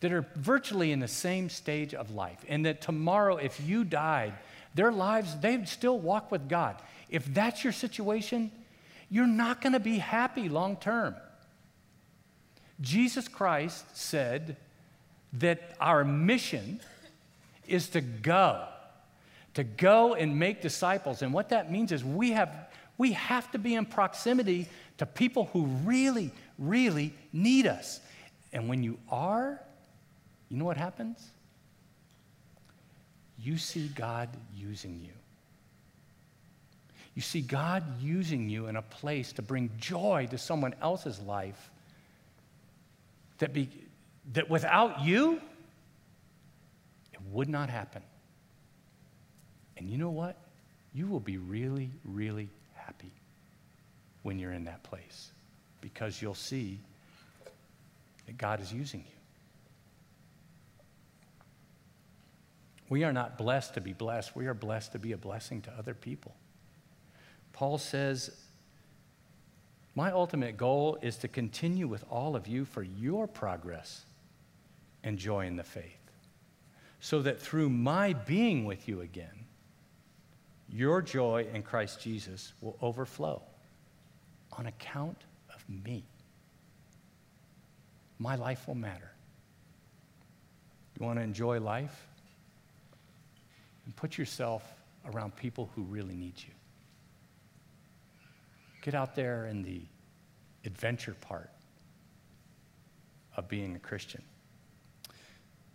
that 0.00 0.12
are 0.12 0.26
virtually 0.36 0.92
in 0.92 1.00
the 1.00 1.08
same 1.08 1.48
stage 1.48 1.94
of 1.94 2.10
life, 2.10 2.44
and 2.48 2.64
that 2.66 2.80
tomorrow, 2.80 3.36
if 3.36 3.60
you 3.60 3.84
died, 3.84 4.34
their 4.74 4.92
lives, 4.92 5.36
they'd 5.40 5.68
still 5.68 5.98
walk 5.98 6.30
with 6.30 6.48
God. 6.48 6.76
If 7.08 7.24
that's 7.32 7.64
your 7.64 7.72
situation, 7.72 8.50
you're 9.10 9.26
not 9.26 9.60
going 9.62 9.72
to 9.72 9.80
be 9.80 9.98
happy 9.98 10.48
long 10.48 10.76
term. 10.76 11.14
Jesus 12.80 13.26
Christ 13.26 13.96
said 13.96 14.56
that 15.34 15.74
our 15.80 16.04
mission 16.04 16.80
is 17.66 17.88
to 17.90 18.00
go, 18.00 18.66
to 19.54 19.64
go 19.64 20.14
and 20.14 20.38
make 20.38 20.62
disciples. 20.62 21.22
And 21.22 21.32
what 21.32 21.50
that 21.50 21.70
means 21.70 21.92
is 21.92 22.04
we 22.04 22.32
have, 22.32 22.68
we 22.98 23.12
have 23.12 23.50
to 23.52 23.58
be 23.58 23.74
in 23.74 23.86
proximity 23.86 24.68
to 24.98 25.06
people 25.06 25.50
who 25.52 25.66
really, 25.84 26.30
really 26.58 27.12
need 27.32 27.66
us. 27.66 28.00
And 28.52 28.68
when 28.68 28.82
you 28.82 28.98
are, 29.10 29.60
you 30.48 30.56
know 30.56 30.64
what 30.64 30.76
happens? 30.76 31.30
you 33.46 33.56
see 33.58 33.86
God 33.94 34.28
using 34.56 35.00
you. 35.00 35.12
You 37.14 37.22
see 37.22 37.40
God 37.40 37.84
using 38.00 38.48
you 38.48 38.66
in 38.66 38.74
a 38.74 38.82
place 38.82 39.32
to 39.34 39.42
bring 39.42 39.70
joy 39.78 40.26
to 40.32 40.36
someone 40.36 40.74
else's 40.82 41.20
life 41.20 41.70
that, 43.38 43.52
be, 43.54 43.68
that 44.32 44.50
without 44.50 45.00
you, 45.00 45.40
it 47.12 47.20
would 47.30 47.48
not 47.48 47.70
happen. 47.70 48.02
And 49.76 49.88
you 49.88 49.98
know 49.98 50.10
what? 50.10 50.36
You 50.94 51.06
will 51.06 51.20
be 51.20 51.36
really, 51.36 51.90
really 52.04 52.48
happy 52.74 53.12
when 54.22 54.38
you're 54.38 54.52
in 54.52 54.64
that 54.64 54.82
place 54.82 55.30
because 55.80 56.20
you'll 56.20 56.34
see 56.34 56.80
that 58.26 58.38
God 58.38 58.60
is 58.60 58.72
using 58.72 59.00
you. 59.00 59.16
We 62.88 63.04
are 63.04 63.12
not 63.12 63.36
blessed 63.36 63.74
to 63.74 63.80
be 63.80 63.92
blessed. 63.92 64.36
We 64.36 64.46
are 64.46 64.54
blessed 64.54 64.92
to 64.92 64.98
be 64.98 65.12
a 65.12 65.16
blessing 65.16 65.60
to 65.62 65.72
other 65.78 65.94
people. 65.94 66.34
Paul 67.52 67.78
says, 67.78 68.30
My 69.94 70.12
ultimate 70.12 70.56
goal 70.56 70.98
is 71.02 71.16
to 71.18 71.28
continue 71.28 71.88
with 71.88 72.04
all 72.10 72.36
of 72.36 72.46
you 72.46 72.64
for 72.64 72.82
your 72.82 73.26
progress 73.26 74.04
and 75.06 75.18
joy 75.18 75.46
in 75.46 75.56
the 75.56 75.64
faith, 75.64 76.10
so 77.00 77.22
that 77.22 77.40
through 77.40 77.70
my 77.70 78.12
being 78.12 78.66
with 78.66 78.86
you 78.86 79.00
again, 79.00 79.46
your 80.68 81.00
joy 81.00 81.46
in 81.54 81.62
Christ 81.62 82.02
Jesus 82.02 82.52
will 82.60 82.76
overflow 82.82 83.40
on 84.52 84.66
account 84.66 85.22
of 85.54 85.64
me. 85.82 86.04
My 88.18 88.36
life 88.36 88.68
will 88.68 88.74
matter. 88.74 89.10
You 90.98 91.06
want 91.06 91.18
to 91.18 91.22
enjoy 91.22 91.60
life? 91.60 92.06
and 93.86 93.96
put 93.96 94.18
yourself 94.18 94.74
around 95.06 95.34
people 95.36 95.70
who 95.74 95.82
really 95.82 96.14
need 96.14 96.34
you. 96.36 96.52
Get 98.82 98.94
out 98.94 99.14
there 99.14 99.46
in 99.46 99.62
the 99.62 99.80
adventure 100.64 101.14
part 101.20 101.50
of 103.36 103.48
being 103.48 103.76
a 103.76 103.78
Christian. 103.78 104.22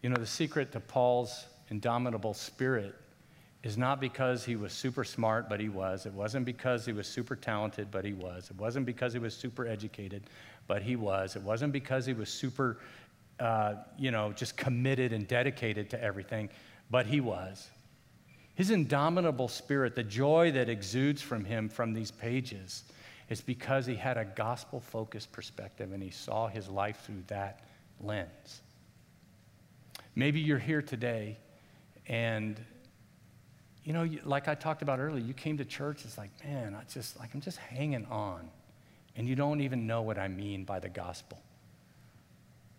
You 0.01 0.09
know, 0.09 0.15
the 0.15 0.27
secret 0.27 0.71
to 0.71 0.79
Paul's 0.79 1.45
indomitable 1.69 2.33
spirit 2.33 2.95
is 3.63 3.77
not 3.77 4.01
because 4.01 4.43
he 4.43 4.55
was 4.55 4.73
super 4.73 5.03
smart, 5.03 5.47
but 5.47 5.59
he 5.59 5.69
was. 5.69 6.05
It 6.05 6.13
wasn't 6.13 6.45
because 6.45 6.85
he 6.85 6.93
was 6.93 7.05
super 7.05 7.35
talented, 7.35 7.91
but 7.91 8.03
he 8.03 8.13
was. 8.13 8.49
It 8.49 8.57
wasn't 8.57 8.87
because 8.87 9.13
he 9.13 9.19
was 9.19 9.35
super 9.35 9.67
educated, 9.67 10.23
but 10.67 10.81
he 10.81 10.95
was. 10.95 11.35
It 11.35 11.43
wasn't 11.43 11.71
because 11.71 12.05
he 12.05 12.13
was 12.13 12.29
super, 12.29 12.79
uh, 13.39 13.75
you 13.99 14.09
know, 14.09 14.31
just 14.31 14.57
committed 14.57 15.13
and 15.13 15.27
dedicated 15.27 15.91
to 15.91 16.03
everything, 16.03 16.49
but 16.89 17.05
he 17.05 17.21
was. 17.21 17.69
His 18.55 18.71
indomitable 18.71 19.47
spirit, 19.47 19.95
the 19.95 20.03
joy 20.03 20.51
that 20.53 20.67
exudes 20.67 21.21
from 21.21 21.45
him 21.45 21.69
from 21.69 21.93
these 21.93 22.09
pages, 22.09 22.83
is 23.29 23.41
because 23.41 23.85
he 23.85 23.95
had 23.95 24.17
a 24.17 24.25
gospel 24.25 24.79
focused 24.79 25.31
perspective 25.31 25.93
and 25.93 26.01
he 26.01 26.09
saw 26.09 26.47
his 26.47 26.67
life 26.67 27.01
through 27.05 27.23
that 27.27 27.61
lens. 28.01 28.61
Maybe 30.15 30.39
you're 30.39 30.59
here 30.59 30.81
today 30.81 31.37
and 32.07 32.59
you 33.83 33.93
know, 33.93 34.07
like 34.25 34.47
I 34.47 34.53
talked 34.53 34.83
about 34.83 34.99
earlier, 34.99 35.23
you 35.23 35.33
came 35.33 35.57
to 35.57 35.65
church, 35.65 36.05
it's 36.05 36.17
like, 36.17 36.29
man, 36.43 36.75
I 36.75 36.83
just 36.91 37.17
like 37.19 37.33
I'm 37.33 37.41
just 37.41 37.57
hanging 37.57 38.05
on. 38.05 38.49
And 39.15 39.27
you 39.27 39.35
don't 39.35 39.61
even 39.61 39.87
know 39.87 40.03
what 40.03 40.17
I 40.17 40.27
mean 40.27 40.63
by 40.63 40.79
the 40.79 40.89
gospel. 40.89 41.41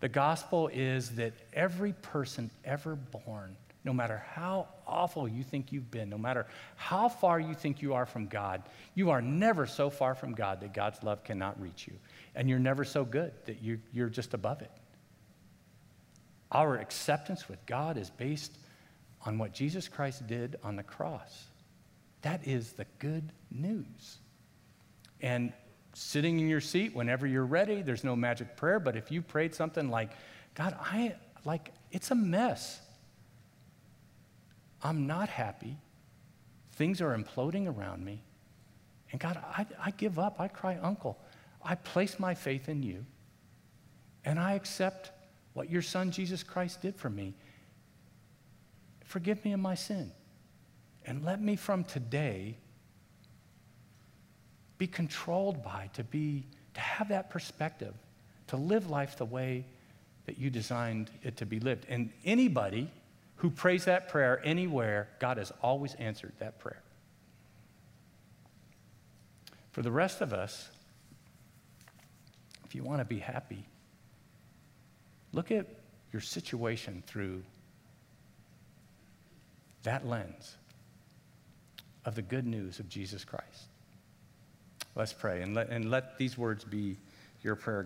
The 0.01 0.09
gospel 0.09 0.69
is 0.69 1.11
that 1.17 1.33
every 1.53 1.93
person 1.93 2.51
ever 2.65 2.97
born 2.97 3.57
no 3.85 3.93
matter 3.93 4.23
how 4.33 4.69
awful 4.87 5.27
you 5.27 5.43
think 5.43 5.73
you've 5.73 5.91
been, 5.91 6.09
no 6.09 6.19
matter 6.19 6.47
how 6.77 7.09
far 7.09 7.41
you 7.41 7.55
think 7.55 7.83
you 7.83 7.95
are 7.95 8.07
from 8.07 8.27
God, 8.27 8.63
you 8.95 9.11
are 9.11 9.21
never 9.21 9.67
so 9.67 9.91
far 9.91 10.15
from 10.15 10.35
God 10.35 10.61
that 10.61 10.73
God's 10.73 11.03
love 11.03 11.25
cannot 11.25 11.61
reach 11.61 11.89
you. 11.89 11.95
And 12.35 12.49
you're 12.49 12.59
never 12.59 12.85
so 12.85 13.05
good 13.05 13.33
that 13.47 13.61
you, 13.61 13.81
you're 13.93 14.09
just 14.09 14.35
above 14.35 14.63
it. 14.63 14.71
Our 16.53 16.77
acceptance 16.77 17.49
with 17.49 17.65
God 17.67 17.97
is 17.97 18.11
based 18.11 18.57
on 19.25 19.39
what 19.39 19.53
Jesus 19.53 19.89
Christ 19.89 20.27
did 20.27 20.57
on 20.63 20.77
the 20.77 20.83
cross. 20.83 21.47
That 22.21 22.47
is 22.47 22.73
the 22.73 22.87
good 22.99 23.33
news. 23.51 24.19
And 25.21 25.53
sitting 25.95 26.39
in 26.39 26.49
your 26.49 26.61
seat 26.61 26.95
whenever 26.95 27.27
you're 27.27 27.47
ready, 27.47 27.83
there's 27.83 28.05
no 28.05 28.15
magic 28.15 28.57
prayer, 28.57 28.79
but 28.79 28.97
if 28.97 29.11
you 29.11 29.23
prayed 29.23 29.55
something 29.55 29.91
like, 29.91 30.11
God, 30.55 30.77
I 30.81 31.15
like 31.45 31.73
it's 31.91 32.11
a 32.11 32.15
mess. 32.15 32.81
I'm 34.83 35.07
not 35.07 35.29
happy. 35.29 35.79
Things 36.73 37.01
are 37.01 37.17
imploding 37.17 37.67
around 37.67 38.05
me. 38.05 38.23
And 39.11 39.21
God, 39.21 39.37
I, 39.37 39.67
I 39.81 39.91
give 39.93 40.19
up. 40.19 40.41
I 40.41 40.49
cry, 40.49 40.79
Uncle. 40.83 41.19
I 41.63 41.77
place 41.77 42.19
my 42.19 42.35
faith 42.35 42.69
in 42.69 42.83
you. 42.83 43.05
And 44.25 44.39
I 44.41 44.55
accept 44.55 45.12
what 45.55 45.71
your 45.71 45.83
son 45.83 46.11
Jesus 46.11 46.43
Christ 46.43 46.81
did 46.81 46.97
for 46.97 47.11
me. 47.11 47.35
Forgive 49.05 49.45
me 49.45 49.53
of 49.53 49.61
my 49.61 49.75
sin. 49.75 50.13
And 51.05 51.25
let 51.25 51.41
me 51.43 51.57
from 51.57 51.85
today 51.85 52.57
be 54.79 54.87
controlled 54.87 55.63
by, 55.63 55.91
to 55.95 56.05
be, 56.05 56.45
to 56.75 56.81
have 56.81 57.09
that 57.09 57.31
perspective, 57.31 57.95
to 58.49 58.57
live 58.57 58.89
life 58.89 59.17
the 59.17 59.25
way 59.25 59.65
that 60.27 60.39
you 60.39 60.51
designed 60.51 61.11
it 61.23 61.37
to 61.39 61.47
be 61.47 61.61
lived. 61.61 61.87
And 61.89 62.11
anybody 62.25 62.91
who 63.37 63.51
prays 63.51 63.85
that 63.87 64.09
prayer 64.09 64.41
anywhere, 64.45 65.09
God 65.19 65.37
has 65.37 65.53
always 65.63 65.95
answered 65.95 66.33
that 66.39 66.59
prayer. 66.61 66.81
For 69.73 69.83
the 69.83 69.91
rest 69.91 70.21
of 70.21 70.33
us, 70.33 70.71
if 72.65 72.75
you 72.75 72.83
want 72.83 73.01
to 73.01 73.05
be 73.05 73.19
happy, 73.19 73.65
look 75.33 75.51
at 75.51 75.67
your 76.13 76.21
situation 76.21 77.03
through 77.07 77.43
that 79.83 80.07
lens 80.07 80.57
of 82.05 82.15
the 82.15 82.23
good 82.23 82.47
news 82.47 82.79
of 82.79 82.89
Jesus 82.89 83.25
Christ. 83.25 83.65
Let's 84.95 85.13
pray 85.13 85.43
and 85.43 85.55
let, 85.55 85.71
and 85.71 85.91
let 85.91 86.19
these 86.19 86.37
words 86.37 86.65
be 86.65 86.97
your 87.43 87.57
prayer. 87.57 87.83